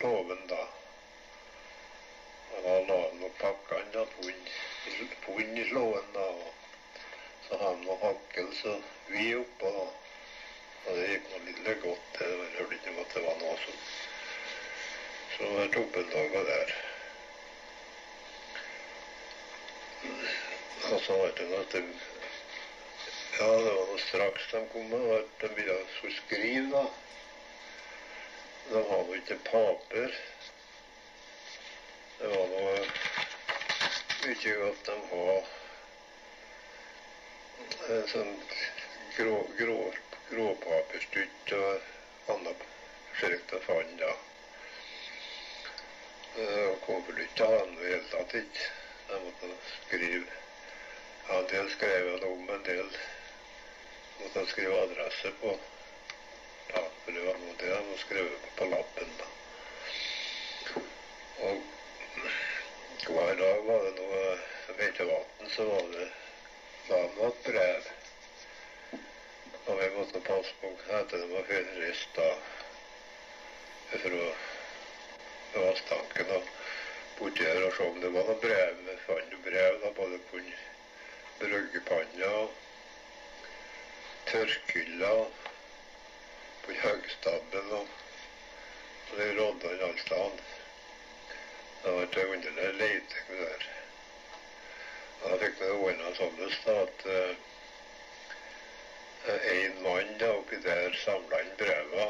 låven 0.01 0.45
da. 0.49 0.63
Og 2.55 2.63
da 2.65 2.77
la 2.89 3.01
de 3.03 3.19
noe 3.21 3.33
pakkene 3.41 3.91
da 3.93 4.07
inn, 4.31 5.57
i 5.57 5.69
låven 5.73 6.15
da. 6.15 6.29
Og 6.31 6.66
så 7.47 7.57
han 7.63 7.85
de 7.85 7.97
hakkel 8.01 8.51
så 8.61 8.81
vi 9.07 9.35
oppå 9.35 9.71
da. 9.71 9.85
Og 10.87 10.97
det 10.97 11.07
gikk 11.11 11.31
noe 11.31 11.45
litt 11.45 11.81
godt. 11.83 12.11
det. 12.19 12.27
Jeg 12.27 12.51
hørte 12.57 12.75
ikke 12.75 12.91
om 12.93 12.99
at 13.03 13.15
det 13.15 13.23
var 13.23 13.41
noe 13.41 13.55
som 13.63 13.79
Så 15.37 15.49
det 15.55 15.65
tok 15.73 15.97
en 16.01 16.13
dag 16.13 16.37
der. 16.51 16.75
Og 20.91 21.01
så 21.03 21.17
vet 21.23 21.41
noe 21.49 21.63
at 21.65 21.75
de 21.75 21.83
ja, 23.37 23.47
det 23.47 23.73
var 23.73 23.83
noe 23.91 23.99
straks 24.01 24.47
de 24.51 24.63
kom 24.71 24.93
at 24.97 25.35
De 25.41 25.49
ville 25.59 25.75
skulle 25.97 26.15
skrive, 26.15 26.71
da. 26.71 26.85
De 28.71 28.81
har 28.89 29.03
jo 29.05 29.19
ikke 29.19 29.37
paper. 29.45 30.15
Det 32.17 32.31
var 32.33 32.49
noe 32.55 32.73
mye 34.23 34.55
at 34.71 34.89
de 34.89 34.97
har 35.11 35.53
sånn 38.11 38.33
grå, 39.17 39.37
grå, 39.57 39.77
gråpapirstytt 40.29 41.53
og 41.57 42.33
annet 42.33 42.65
slikt 43.19 43.53
jeg 43.55 43.63
fant 43.65 43.93
da. 44.01 44.09
Eh, 46.37 46.65
Og 46.69 46.81
konvolutter 46.85 47.53
hadde 47.53 47.71
de 47.71 47.77
i 47.77 47.79
det 47.79 47.93
hele 47.93 48.09
tatt 48.11 48.35
ikke. 48.41 48.67
Jeg 49.07 49.23
måtte 49.23 49.53
skrive 49.87 50.25
Ja, 51.27 51.39
en 51.39 51.47
del 51.51 51.71
skrev 51.73 52.05
jeg 52.07 52.27
om, 52.27 52.43
en 52.55 52.67
del 52.67 52.91
måtte 54.19 54.43
jeg 54.43 54.51
skrive 54.51 54.83
adresse 54.83 55.31
på. 55.41 55.55
Ja, 56.75 56.83
det 57.07 57.25
var 57.25 57.41
noe 57.41 57.57
det 57.63 57.73
han 57.73 57.89
skrev 58.03 58.29
på 58.59 58.69
lappen. 58.75 59.17
da. 59.23 59.27
Og 61.47 61.65
hver 63.07 63.35
dag 63.41 63.67
var 63.67 63.83
det 63.87 63.93
noe 63.97 64.23
vetevann, 64.79 65.51
så 65.55 65.67
var 65.71 65.91
det 65.95 66.07
noe 66.89 67.31
brev. 67.43 67.89
Og 69.67 69.79
vi 69.79 69.89
måtte 69.95 70.21
passe 70.27 70.53
på 70.61 70.71
at 70.99 71.11
de 71.11 71.23
var 71.31 71.47
da 71.49 72.29
fra 74.03 74.21
Vasstanken 75.55 76.31
og 76.37 76.49
borti 77.17 77.43
her 77.47 77.65
og 77.67 77.75
se 77.75 77.89
om 77.89 77.99
det 78.03 78.13
var 78.15 78.31
noe 78.31 78.39
brev. 78.43 78.81
Vi 78.87 78.97
fant 79.05 79.35
jo 79.35 79.43
brev 79.49 79.79
da, 79.83 79.91
både 79.99 80.19
på 80.31 80.41
en 80.41 80.53
bryggepanne 81.41 82.31
og 82.41 82.51
tørrkylla 84.31 85.13
på 86.65 86.75
høgstabben 86.83 87.73
og 87.79 87.95
de 89.09 89.17
det 89.17 89.33
rådde 89.39 89.69
han 89.69 89.89
alle 89.89 89.99
steder. 89.99 90.45
Det 91.83 92.09
til 92.11 92.27
underlig 92.35 92.73
leiting 92.73 93.27
der. 93.29 93.76
Da 95.23 95.37
fikk 95.41 95.59
vi 95.59 95.69
ordna 95.73 96.13
sånn 96.17 96.37
da, 96.39 96.73
at 96.83 97.05
uh, 97.09 97.33
en 99.51 99.77
mann 99.83 100.11
da 100.21 100.29
oppi 100.37 100.59
der 100.63 100.97
samla 101.03 101.41
inn 101.43 101.53
breva. 101.59 102.07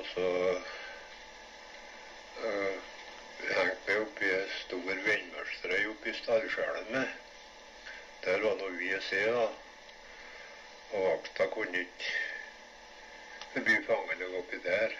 Og 0.00 0.04
så 0.12 0.26
uh, 2.44 2.76
hengte 3.40 3.86
vi 3.86 3.98
oppi 4.04 4.32
ei 4.36 4.46
stor 4.58 5.02
vindmølstrøy 5.08 5.86
oppi 5.92 6.16
stallskjelen 6.22 6.90
med. 6.96 7.14
Der 8.24 8.42
var 8.44 8.58
noe 8.60 8.74
vi 8.76 8.90
å 8.96 9.00
se, 9.06 9.22
da. 9.36 9.46
Og 10.90 11.06
vakta 11.06 11.46
kunne 11.54 11.86
ikke 11.86 12.10
forby 13.54 13.78
fangene 13.86 14.34
oppi 14.42 14.58
der. 14.66 14.98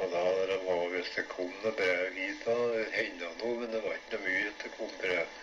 Og 0.00 0.10
da 0.10 0.22
når 0.24 0.46
de 0.46 0.58
var, 0.66 0.82
hvis 0.94 1.10
det 1.16 1.24
kom 1.28 1.50
noe 1.62 1.72
brev 1.76 2.14
hit, 2.16 2.44
da 2.46 2.54
det 2.74 2.84
henda 2.96 3.30
noe, 3.40 3.54
men 3.60 3.72
det 3.74 3.82
var 3.84 3.98
ikke 3.98 4.20
mye 4.24 4.44
at 4.48 4.64
det 4.64 4.70
kom 4.76 4.92
brev. 5.02 5.38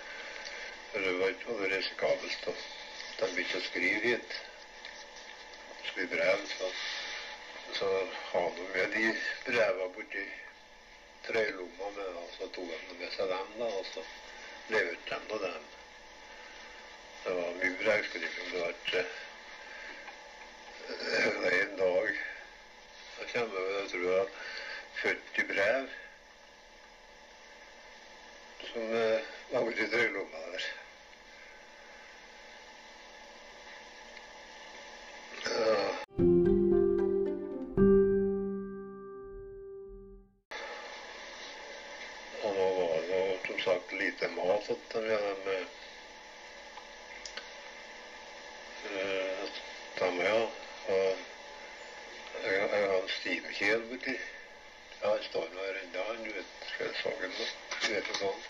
For 0.92 1.06
det 1.06 1.16
var 1.20 1.34
ikke 1.36 1.58
risikabelt. 1.76 2.46
da. 2.46 2.54
De 3.20 3.30
begynte 3.36 3.60
å 3.60 3.68
skrive 3.68 4.02
hit. 4.06 4.38
Skrive 5.92 6.10
brev. 6.16 6.46
Så, 6.58 6.72
så 7.80 7.90
ha 8.32 8.44
de 8.58 8.70
med 8.74 8.96
de 8.96 9.06
brevene 9.46 9.90
borti 9.98 10.26
trøylomma 11.28 11.92
med, 11.98 12.16
og 12.24 12.30
så 12.38 12.50
tok 12.56 12.72
de 12.74 12.96
med 13.04 13.12
seg 13.14 13.30
dem, 13.30 13.54
da, 13.60 13.68
og 13.70 13.86
så 13.94 14.02
leverte 14.74 15.14
de 15.14 15.20
nå 15.30 15.42
dem. 15.46 15.70
Det 17.20 17.38
var 17.38 17.58
mye 17.62 17.78
brevskriving. 17.84 18.52
Det 18.54 18.60
var 18.64 18.74
ikke 18.74 19.06
en 21.60 21.78
dag 21.78 22.29
da 23.20 23.26
kommer 23.34 23.56
det, 23.56 23.80
jeg 23.82 23.90
tror 23.92 24.12
jeg, 24.12 24.28
40 25.02 25.48
brev 25.54 25.88
som 28.72 28.82
eh, 28.82 29.22
var 29.52 29.64
borti 29.66 29.88
trøylomma 29.92 30.38
der. 30.52 30.68
Ja. 35.46 35.89
En 53.62 53.90
vet 53.90 54.06
du. 54.06 54.18
Ja, 55.02 55.10
han 55.10 55.24
står 55.24 55.50
nå 55.54 55.66
her 55.66 55.80
ennå, 55.82 56.04
han. 56.08 56.24
Du 56.24 56.32
vet, 56.34 56.46
den 56.80 57.34
nå? 57.38 57.48
Du 57.82 57.88
vet 57.94 58.08
jo 58.08 58.16
sånn. 58.20 58.42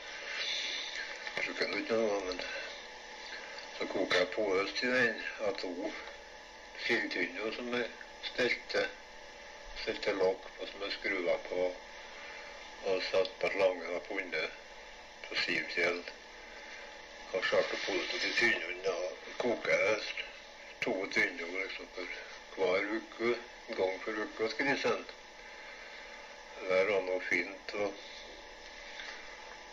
Jeg 1.36 1.44
tror 1.46 1.74
du 1.74 1.78
ikke 1.80 1.98
noe, 1.98 2.20
men 2.28 2.42
så 3.78 3.88
koker 3.90 4.20
jeg 4.20 4.32
påøst 4.36 4.80
til 4.82 4.94
den 4.94 5.20
av 5.48 5.58
to 5.62 5.92
sildtynner 6.86 7.58
som 7.58 7.74
jeg 7.74 7.90
stelte. 8.32 8.86
Stelte 9.82 10.16
lokk 10.20 10.50
på 10.58 10.70
som 10.72 10.86
jeg 10.86 10.98
skrua 11.00 11.38
på 11.50 11.68
og 12.90 13.04
satt 13.10 13.36
på 13.42 13.52
slangen 13.54 13.96
og 13.96 14.04
punnet 14.08 14.58
på 15.28 15.38
sivkjel. 15.44 16.02
Og 17.34 17.46
skjarte 17.46 17.78
på 17.86 17.98
det 17.98 18.26
til 18.26 18.36
tynnene 18.42 18.98
og 19.06 19.38
koker 19.42 19.86
jeg 19.88 20.29
to 20.90 21.08
tynner 21.14 21.62
liksom 21.62 21.86
hver 22.56 22.84
uke. 22.98 23.36
Gang 23.78 24.00
for 24.04 24.12
uka, 24.12 24.50
skulle 24.50 24.74
de 24.74 24.82
sende. 24.82 25.18
Var 26.70 27.02
noe 27.02 27.20
fint. 27.30 27.74
og 27.74 27.94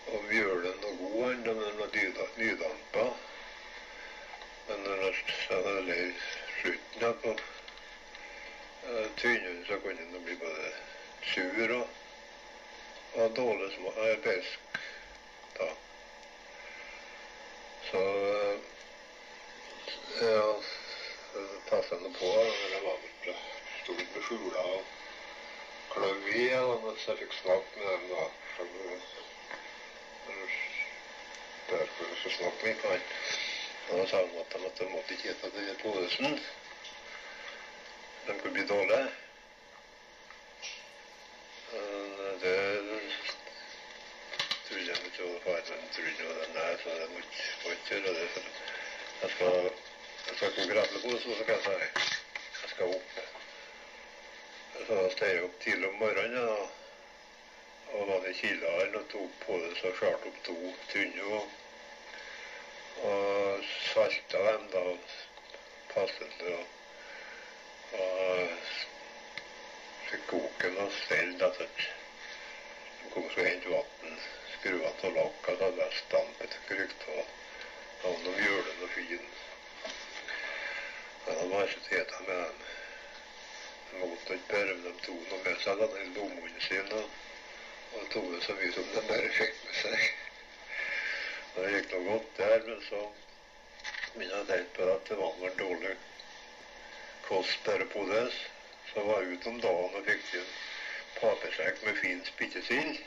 og 0.07 0.23
Bjølen 0.29 0.85
og 0.85 0.99
god 0.99 1.25
han, 1.25 1.41
den 1.45 1.59
er 1.59 2.29
nydampa. 2.37 3.07
Men 4.69 4.79
når 4.85 4.97
det 4.97 5.97
er 5.97 6.13
slutten 6.61 7.01
her 7.01 7.13
på 7.23 7.33
eh, 8.89 9.09
tynnen, 9.17 9.65
så 9.67 9.79
kunne 9.79 10.07
den 10.13 10.25
bli 10.25 10.37
både 10.37 10.71
sur 11.33 11.75
og, 11.81 11.89
og 13.15 13.37
dårlig 13.37 13.73
smak. 13.75 14.23
fisk. 14.23 14.59
Så 17.91 17.99
eh, 17.99 18.59
ja, 20.21 20.76
det 21.71 22.01
nå 22.03 22.11
på. 22.19 22.27
Jeg 22.27 22.71
det 22.73 22.83
var 22.85 22.97
vel 23.03 23.35
stort 23.83 24.15
med 24.15 24.23
fugler 24.29 24.59
og 24.59 24.85
kløv 25.91 26.29
i. 26.35 26.45
Og 26.55 26.97
så 26.99 27.11
jeg 27.11 27.19
fikk 27.19 27.35
snakke 27.43 27.79
med 27.79 27.93
dem 27.93 28.09
da. 28.09 28.25
så- 28.57 28.67
Derfor 31.71 32.05
så 32.31 32.51
vi 32.63 32.69
ikke 32.69 32.89
han. 32.89 33.01
Og 33.89 33.99
da 33.99 34.07
sa 34.07 34.17
han 34.17 34.39
at 34.39 34.53
de, 34.53 34.67
at 34.67 34.79
de 34.79 34.85
måtte 34.85 35.15
ikke 35.15 35.35
spise 35.39 35.67
det 35.69 35.79
påsen. 35.83 36.41
De 38.27 38.39
kunne 38.41 38.53
bli 38.53 38.67
dårlige. 38.67 39.09
Men 41.73 42.41
det 42.41 42.57
trodde 44.69 44.87
jeg 44.87 45.05
ikke 45.07 45.23
var 45.23 45.41
faren 45.45 45.89
trodde 45.95 46.15
det 46.19 46.27
var 46.29 46.47
nei, 46.55 46.77
så 46.83 46.89
jeg 47.01 47.09
må 47.13 47.19
ikke, 47.71 47.89
gjøre 47.89 48.15
det. 48.15 48.43
Jeg 49.23 49.31
skal, 49.31 49.71
jeg 50.37 50.53
skal 50.53 50.55
koke 50.57 50.75
det 50.75 50.83
og 51.39 51.47
kan 51.47 51.61
jeg 51.73 52.71
skal 52.71 52.91
opp. 52.97 53.21
Så 54.87 54.89
da 54.91 55.05
steg 55.15 55.31
jeg 55.33 55.45
opp 55.47 55.61
tidlig 55.65 55.89
om 55.89 55.97
morgenen. 56.03 56.35
Ja, 56.37 56.67
og 57.97 58.09
var 58.11 58.27
i 58.29 58.35
Kilaren 58.37 58.97
og 58.99 59.07
tok 59.09 59.39
på 59.47 59.57
det 59.63 59.71
så 59.81 59.93
skjart 59.97 60.27
opp 60.29 60.41
to 60.45 60.57
tynne 60.91 61.25
og, 61.39 61.47
og 63.09 63.65
salta 63.95 64.43
dem 64.51 64.67
da 64.75 64.83
passende 65.95 66.57
og, 66.59 66.67
og 68.03 68.75
fikk 70.11 70.29
koken 70.35 70.81
og 70.85 70.93
stelt 70.99 71.47
etter 71.49 71.73
de 71.79 73.13
kom 73.15 73.31
så 73.33 73.47
hente 73.47 73.73
vann, 73.73 74.21
skrua 74.59 74.93
av 74.93 75.17
lokka, 75.17 75.57
da 75.63 75.73
jeg 75.81 75.99
stampet 76.03 76.53
til 76.53 76.65
krykt 76.69 77.11
og 77.15 77.23
noen 78.05 78.41
mjølen 78.43 78.83
og 78.85 78.91
fin. 78.99 79.29
Teta 81.89 82.21
med. 82.27 82.51
De 83.91 83.99
måtte 83.99 84.35
ikke 84.35 84.63
men 84.67 84.83
de 84.85 85.13
noe 85.31 85.39
med 85.45 85.61
seg, 85.63 85.79
da, 85.79 85.87
den 85.93 86.15
lommene 86.17 86.63
sine. 86.65 87.03
og 87.97 88.09
tok 88.13 88.27
det 88.33 88.41
så 88.45 88.57
mye 88.59 88.73
som 88.75 88.89
de 88.95 89.03
bare 89.09 89.29
fikk 89.37 89.61
med 89.67 89.77
seg. 89.83 90.03
Det 91.57 91.71
gikk 91.73 91.93
noe 91.93 92.09
godt 92.09 92.33
der, 92.41 92.65
men 92.67 92.83
så 92.89 93.05
begynte 94.17 94.35
jeg 94.35 94.49
tenke 94.51 94.75
på 94.77 94.89
at 94.95 95.07
det 95.09 95.19
var 95.21 95.47
en 95.49 95.57
dårlig 95.63 95.95
kost 97.29 97.65
bare 97.65 97.87
på 97.95 98.05
det. 98.11 98.27
Så 98.91 99.07
var 99.07 99.23
jeg 99.23 99.39
ute 99.39 99.55
om 99.55 99.63
dagen 99.63 99.97
og 100.01 100.11
fikk 100.11 100.35
en 100.43 100.53
papersekk 101.21 101.83
med 101.87 102.03
fin 102.03 102.23
spyttesild. 102.33 103.01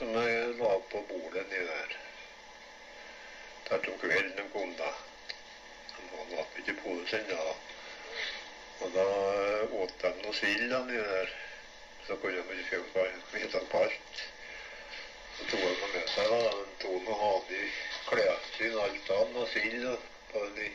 Som 0.00 0.16
jeg 0.18 0.58
la 0.58 0.74
på 0.90 1.06
bordet 1.12 1.46
nedi 1.52 1.64
der. 1.70 1.96
Der 3.70 3.88
tok 3.88 4.06
kvelden 4.08 4.36
de 4.40 4.50
kom 4.56 4.76
da. 4.80 4.94
De 6.12 6.36
hadde 6.36 6.62
ikke 6.62 6.76
det 6.82 7.20
ennå. 7.20 7.54
Og 8.82 8.92
da 8.96 9.06
åt 9.82 9.98
de 10.02 10.12
noe 10.20 10.34
sild 10.34 10.70
da 10.72 10.80
der. 10.90 11.34
Så 12.06 12.16
kunne 12.22 12.36
de 12.36 12.64
få 12.92 13.06
vite 13.32 13.60
på 13.70 13.82
alt. 13.86 14.22
Så 15.36 15.44
tok 15.50 15.60
de 15.60 15.90
med 15.94 16.08
seg 16.14 16.30
da, 16.32 16.40
de 16.50 16.64
to 16.82 16.92
med 17.06 17.20
hane 17.20 17.58
i 17.58 17.68
sine 18.56 18.80
alt 18.86 19.10
annet, 19.16 19.36
og 19.42 19.48
sild 19.52 19.86
og 19.90 20.08
på 20.32 20.42
de 20.56 20.70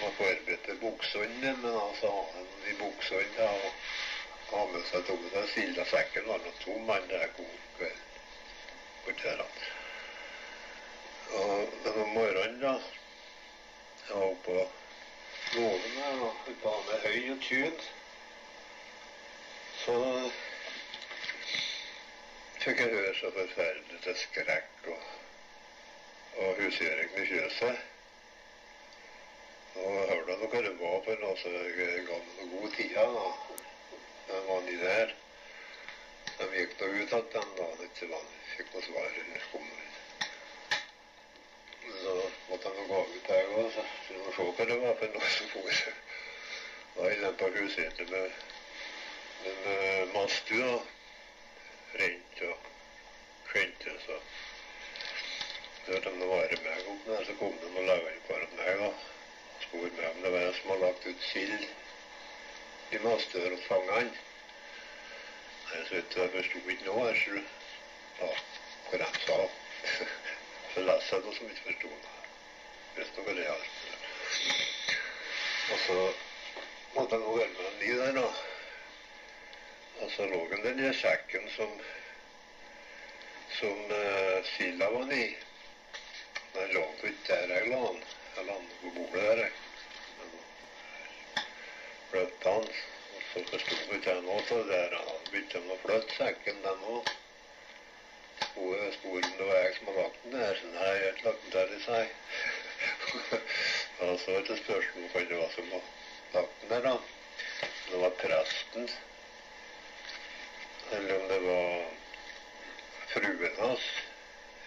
var 0.00 0.14
forberedt 0.18 0.64
til 0.64 0.78
buksene, 0.82 1.54
men 1.62 1.74
hadde 1.74 2.44
de 2.66 2.76
buksene 2.78 3.32
da, 3.36 3.48
og 3.48 4.52
ha 4.52 4.62
med 4.72 4.86
seg 4.90 5.04
tok 5.08 5.24
med 5.24 5.34
seg 5.34 5.50
silda 5.54 5.88
sekken, 5.90 6.30
han 6.30 6.46
tom 6.62 6.86
mann 6.90 7.10
der 7.10 7.26
god 7.36 7.58
kveld. 7.80 8.06
Borti 9.04 9.34
der. 9.42 9.66
Og 11.40 11.76
den 11.84 12.00
om 12.04 12.14
morgenen, 12.16 12.60
da 12.62 12.78
Jeg 14.08 14.16
var 14.16 14.26
oppå 14.26 14.68
på 15.52 15.60
låven 15.60 16.20
og 16.26 16.84
med 16.86 17.02
høy 17.02 17.30
og 17.32 17.42
tun. 17.44 17.80
Så 19.82 19.96
fikk 22.62 22.80
jeg 22.80 22.94
høre 22.94 23.10
så 23.18 23.32
forferdelig 23.36 24.00
til 24.06 24.16
skrekk 24.22 24.88
og, 24.94 25.04
og 26.40 26.62
husgjøring 26.62 27.12
med 27.18 27.28
fjøset. 27.34 27.84
Og 29.74 29.92
jeg 29.98 30.08
hørte 30.14 30.38
hva 30.40 30.62
det 30.64 30.74
var 30.80 30.98
for 31.04 31.24
noe, 31.26 31.36
så 31.42 31.52
jeg 31.58 32.04
ga 32.08 32.22
meg 32.24 32.34
noe 32.38 32.50
god 32.54 32.76
tida. 32.78 33.04
da. 33.18 33.28
Den 34.30 34.48
var 34.48 34.64
nedi 34.70 34.80
der. 34.86 35.16
De 36.38 36.48
gikk 36.54 36.72
nå 36.80 36.86
ut 36.94 36.96
igjen 36.96 37.30
den 37.36 37.54
dagen, 37.60 37.84
ikke 37.90 38.10
var 38.14 38.24
fikk 38.56 38.68
noe 38.72 38.88
svar. 38.88 39.10
Så 42.00 42.08
jeg 42.08 42.17
gå 42.88 43.00
ut 43.14 43.30
jeg 43.34 43.50
òg, 43.54 43.72
så 43.74 43.84
vi 44.08 44.20
må 44.22 44.34
se 44.36 44.46
hva 44.48 44.68
det 44.70 44.78
var 44.84 44.96
for 45.00 45.16
noe 45.16 45.32
som 45.34 45.50
for. 45.54 45.82
Da 46.96 47.10
den 47.22 47.36
på 47.42 47.50
huset 47.58 48.00
med, 48.10 48.38
med, 49.42 49.60
med 49.66 50.14
mastu. 50.16 50.62
Rent 51.98 52.42
og 52.44 52.66
skjente, 53.50 53.94
så 54.04 54.18
hørte 55.86 56.10
de 56.20 56.26
være 56.32 56.58
meg 56.64 56.90
opp 56.92 57.06
der, 57.06 57.22
så 57.24 57.36
kom 57.38 57.54
de 57.62 57.70
og 57.70 57.86
laga 57.88 58.10
inn 58.12 58.26
foran 58.26 58.58
meg, 58.58 58.82
og 58.88 59.06
Spurte 59.62 59.96
meg 59.96 60.10
om 60.10 60.22
det 60.22 60.30
var 60.32 60.44
en 60.46 60.54
som 60.56 60.70
hadde 60.70 60.84
lagt 60.86 61.06
ut 61.06 61.24
sild 61.28 61.64
i 62.96 63.00
mastør 63.04 63.48
hos 63.54 63.64
fangene. 63.68 64.12
Vet 65.90 66.14
du, 66.14 66.20
jeg 66.20 66.30
forsto 66.36 66.62
ikke 66.74 66.86
noe 66.86 67.08
her, 67.08 67.18
så 67.24 67.42
ja, 68.20 68.30
hva 68.90 69.02
de 69.02 69.10
sa. 69.26 69.40
så 70.74 70.86
leste 70.86 71.18
jeg 71.18 71.26
noe 71.26 71.36
som 71.40 71.50
ikke 71.52 71.66
forsto 71.66 71.92
noe. 71.96 72.17
Noe 72.98 73.34
det 73.34 73.44
gjaldt. 73.44 73.74
Og 75.72 75.78
så 75.84 75.98
måtte 76.94 77.14
jeg 77.14 77.22
nå 77.22 77.34
være 77.36 77.48
med 77.52 77.66
en 77.68 77.76
ny 77.82 77.90
der, 77.98 78.16
da. 78.16 78.24
Og 80.02 80.10
så 80.14 80.26
lå 80.32 80.40
den 80.50 80.64
den 80.64 80.80
i 80.82 80.90
sekken 80.98 81.46
som 81.54 81.76
som 83.58 83.78
uh, 83.90 84.38
silda 84.50 84.90
var 84.90 85.06
nedi. 85.10 85.36
Den 86.56 86.74
lå 86.74 86.84
ikke 86.96 87.14
der 87.28 87.54
jeg 87.54 87.70
la 87.70 87.80
den. 87.86 88.02
Jeg 88.36 88.46
la 88.50 88.58
den 88.58 88.68
på 88.82 88.92
bordet 88.96 89.22
der, 89.28 89.42
jeg. 89.44 89.52
Flytta 92.10 92.54
han. 92.58 92.68
Og 93.14 93.24
så 93.32 93.44
forsto 93.50 93.80
ikke 93.98 94.10
jeg 94.10 94.22
noe 94.26 94.40
av 94.42 94.54
det 94.54 94.64
der. 94.74 95.00
Han 95.06 95.26
begynte 95.30 95.66
med 95.66 95.76
å 95.76 95.82
flytte 95.86 96.18
sekken, 96.18 96.62
den 96.66 96.86
òg. 96.96 97.12
Sporen, 98.98 99.34
det 99.38 99.46
var 99.46 99.60
jeg 99.62 99.76
som 99.76 99.92
hadde 99.92 100.02
lagt 100.02 100.24
den 100.24 100.40
der. 100.40 100.56
Så 100.62 100.72
nei, 100.72 100.88
jeg 100.96 101.04
har 101.04 101.12
ikke 101.12 101.28
lagt 101.30 101.46
den 101.46 101.60
der 101.60 101.76
i 101.76 101.84
seg. 101.86 102.66
og 104.04 104.20
så 104.20 104.32
var 104.32 104.44
det 104.48 104.58
spørsmål 104.62 105.08
hva 105.12 105.22
det 105.30 105.38
var 105.40 105.54
som 105.54 105.70
var 105.72 105.86
lagt 106.34 106.60
den 106.62 106.70
der, 106.70 106.82
da. 106.86 106.96
Det 107.90 108.00
var 108.02 108.10
presten. 108.22 108.90
Eller 110.92 111.20
om 111.20 111.28
det 111.28 111.38
var 111.46 111.86
fruen 113.12 113.56
hans. 113.58 113.86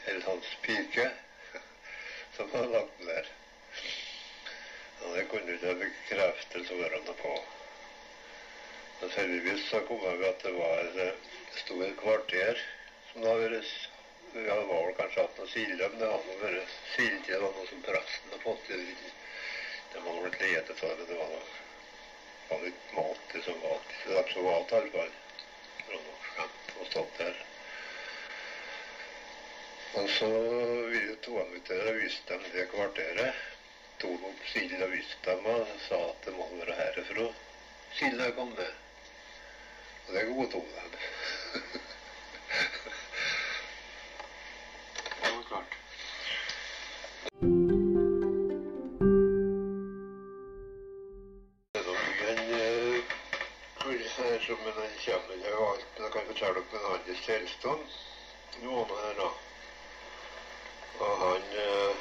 Eller 0.05 0.21
hans 0.25 0.57
pike. 0.61 1.09
Som 2.37 2.51
hadde 2.53 2.73
lagt 2.73 2.97
den 2.97 3.07
der. 3.07 3.31
Og 5.01 5.17
det 5.17 5.27
kunne 5.29 5.53
ikke 5.53 5.75
bekreftelse 5.85 6.77
være 6.81 7.01
noe 7.05 7.17
på. 7.21 7.37
Men 9.01 9.13
heldigvis 9.17 9.69
så 9.69 9.81
kom 9.87 10.03
jeg 10.05 10.19
ved 10.19 10.29
at 10.29 10.43
det 10.45 10.53
var 10.57 10.83
et 11.05 11.31
stort 11.63 11.97
kvarter 12.01 12.61
som 13.11 13.23
det 13.23 13.31
hadde 13.31 13.47
vært 13.49 13.71
det 14.33 14.45
var 14.49 14.85
vel 14.85 14.93
kanskje 14.99 15.25
hatt 15.25 15.41
noe 15.41 15.51
silde, 15.53 15.89
men 15.89 15.99
det 16.03 16.11
hadde 16.13 16.37
vært 16.43 16.77
silde. 16.95 17.25
Det 17.27 17.41
var 17.41 17.57
noe 17.57 17.67
som 17.71 17.83
presten 17.87 18.31
hadde 18.31 18.43
fått 18.45 18.63
til. 18.69 18.85
Det 19.91 20.05
var 20.05 20.21
blitt 20.23 20.39
lete 20.45 20.79
for, 20.79 20.95
det. 20.99 21.09
Det 21.09 21.19
var 21.19 21.35
noe 21.35 21.59
var 22.51 22.61
litt 22.65 22.93
mat 22.93 23.19
det 23.33 23.41
som 23.43 23.59
var 23.61 23.79
det 24.05 24.13
var 24.13 24.27
som 24.33 24.43
var 24.43 24.65
var 24.71 25.09
noe 25.91 26.17
skjemt 26.31 26.71
og 26.79 26.85
stått 26.89 27.17
der. 27.17 27.35
Og 29.99 30.09
så 30.17 30.29
vi 30.91 31.01
to 31.23 31.33
og 31.39 31.53
viste 31.99 32.33
dem 32.33 32.43
det 32.53 32.65
kvarteret 32.73 33.33
tok 34.03 34.21
opp 34.31 34.41
silda 34.51 34.85
og 34.85 34.91
viste 34.95 35.25
dem 35.29 35.43
og 35.53 35.67
sa 35.87 35.97
at 36.09 36.19
det 36.25 36.33
må 36.35 36.45
være 36.57 36.75
herfra 36.75 37.27
silda 37.99 38.25
kom 38.35 38.51
ned. 38.57 38.73
Og 40.07 40.13
det 40.15 40.23
godtok 40.27 40.67
de. 40.75 40.79
det 45.21 45.29
var 45.31 45.43
klart. 45.47 45.51
Det 45.51 45.59
er 45.59 45.59
nok 45.59 45.59
en 45.61 45.67
eh, 45.67 45.69
pris 45.71 47.09
her 47.10 47.10
som 54.41 54.55
kommer 54.55 54.71
til 55.03 55.11
alt, 55.11 55.85
men 55.95 56.03
jeg 56.03 56.11
kan 56.13 56.25
fortelle 56.27 56.61
dere 56.71 56.79
en 56.79 56.85
annen 56.93 57.19
tilstand. 57.25 57.83
Noen 58.63 58.89
her 59.01 59.13
da. 59.19 59.29
Og 61.05 61.13
han 61.21 61.43
eh, 61.63 61.93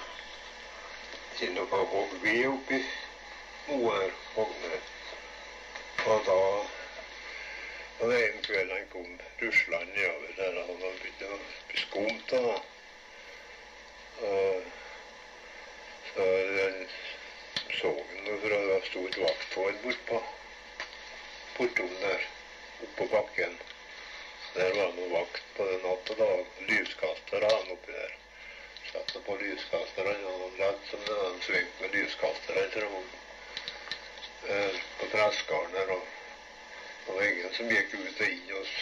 hogd 1.92 2.14
ved 2.22 2.46
oppi 2.48 2.80
Moer 3.68 4.10
Hogne. 4.34 4.80
Og 6.06 6.18
da 6.26 6.40
og 8.00 8.08
det 8.08 8.20
en 8.24 8.42
kveld 8.42 8.70
han 8.72 8.86
kom 8.92 9.10
ruslende 9.42 9.92
nedover 9.94 10.30
der 10.36 10.52
han 10.56 10.82
hadde 10.82 11.00
begynt 11.02 11.22
å 11.28 11.40
bli 11.68 11.78
skumt. 11.84 12.28
Og 12.40 12.54
den 16.14 16.78
så 17.80 17.92
han 17.96 18.24
noe 18.26 18.38
fra 18.44 18.62
det 18.68 18.78
sto 18.88 19.04
et 19.08 19.20
vakttårn 19.24 19.82
bortpå 19.84 20.22
bortom 21.58 21.92
der, 22.00 22.24
oppå 22.86 23.06
bakken. 23.12 23.58
Der 24.54 24.72
var 24.78 24.96
noe 24.96 25.12
vakt 25.12 25.44
på 25.56 25.68
den 25.68 25.84
natta. 25.84 26.16
da, 26.22 26.30
Lyskaster 26.70 27.46
hadde 27.46 27.56
han 27.58 27.76
oppi 27.76 27.92
der 27.92 28.18
satt 28.92 29.24
på 29.26 29.36
lyskasteren 29.36 30.24
og 30.26 30.40
han 30.42 30.56
lett 30.58 30.88
som 30.90 31.02
det 31.06 31.16
var 31.18 31.28
en 31.30 31.42
sving 31.46 31.68
med 31.80 31.92
lyskastere 31.94 32.64
etter 32.66 32.86
ham. 32.86 33.10
Eh, 34.48 34.80
på 34.98 35.10
treskaren 35.12 35.76
der 35.76 35.92
og 35.94 36.08
det 37.06 37.14
var 37.14 37.28
ingen 37.28 37.54
som 37.54 37.70
gikk 37.70 37.94
ut 37.94 38.24
og 38.24 38.26
inn 38.26 38.50
hos 38.56 38.72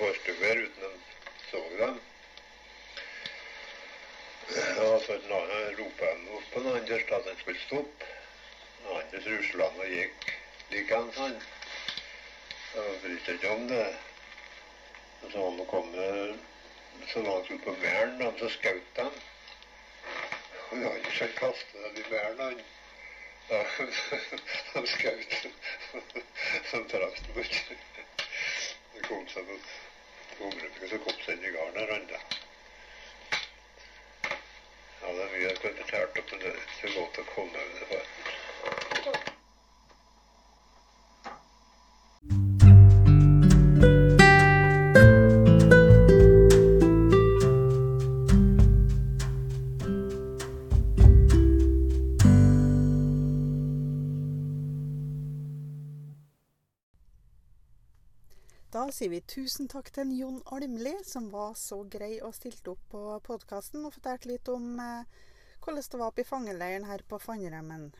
borstuer 0.00 0.62
uten 0.66 0.82
de 0.84 0.92
så 1.50 1.62
dem. 1.78 2.00
Og 4.46 5.00
så 5.02 5.16
ropte 5.78 6.06
han 6.06 6.28
opp 6.36 6.50
på 6.52 6.60
den 6.60 6.76
andre 6.78 6.98
at 7.18 7.24
han 7.26 7.38
skulle 7.40 7.62
stoppe. 7.64 8.10
Den 8.82 8.92
andre 8.98 9.22
rusla 9.24 9.70
han 9.70 9.80
og 9.82 9.94
gikk 9.94 10.28
likeens, 10.70 11.16
han. 11.18 11.34
Og 12.76 12.92
brydde 13.02 13.34
ikke 13.34 13.50
om 13.50 13.66
det. 13.68 13.86
Og 15.22 15.32
så 15.32 15.48
han 15.48 15.66
kom 15.72 15.90
så 17.12 17.22
langt 17.26 17.50
ut 17.50 17.64
på 17.64 17.74
væren, 17.82 18.22
og 18.22 18.38
så 18.38 18.52
skjøt 18.54 19.02
han. 19.02 19.18
Og 20.70 20.78
jeg 20.78 20.86
har 20.86 20.96
ikke 21.02 21.18
sett 21.18 21.36
kaste 21.42 21.82
dem 21.82 22.00
i 22.04 22.08
væren, 22.10 22.40
han. 22.46 22.64
Ja, 23.50 23.62
han 24.74 24.90
skjøt. 24.94 25.38
Så 26.70 26.84
traff 26.94 27.20
den 27.26 27.34
borti. 27.34 27.78
Det 28.94 29.06
kom 29.10 29.26
seg 29.34 29.46
på 29.50 30.50
området, 30.50 30.90
så 30.90 30.98
kom 31.02 31.22
seg 31.24 31.38
inn 31.38 31.48
i 31.50 31.56
garnet, 31.58 31.88
randa. 31.90 32.26
Det 35.06 35.22
er 35.24 35.30
mye 35.32 35.52
det 36.42 36.50
er 36.50 36.58
så 36.80 36.90
godt 36.98 37.22
å 37.22 37.28
komme 37.34 37.62
over 37.62 37.78
det. 37.78 37.86
faktisk. 37.92 38.45
Sier 58.96 59.10
vi 59.12 59.18
tusen 59.28 59.68
takk 59.68 59.90
til 59.92 60.12
Jon 60.16 60.38
Almli, 60.56 60.94
som 61.04 61.26
var 61.28 61.52
så 61.60 61.82
grei 61.92 62.14
og 62.24 62.32
stilte 62.32 62.72
opp 62.72 62.84
på 62.94 63.00
podkasten 63.26 63.84
og 63.84 63.92
fortalte 63.92 64.30
litt 64.30 64.48
om 64.48 64.78
eh, 64.80 65.18
hvordan 65.60 65.84
det 65.92 66.00
var 66.00 66.06
oppe 66.08 66.24
i 66.24 66.28
fangeleiren 66.28 66.86
her 66.88 67.04
på 67.04 67.18
Fannremmen. 67.20 67.90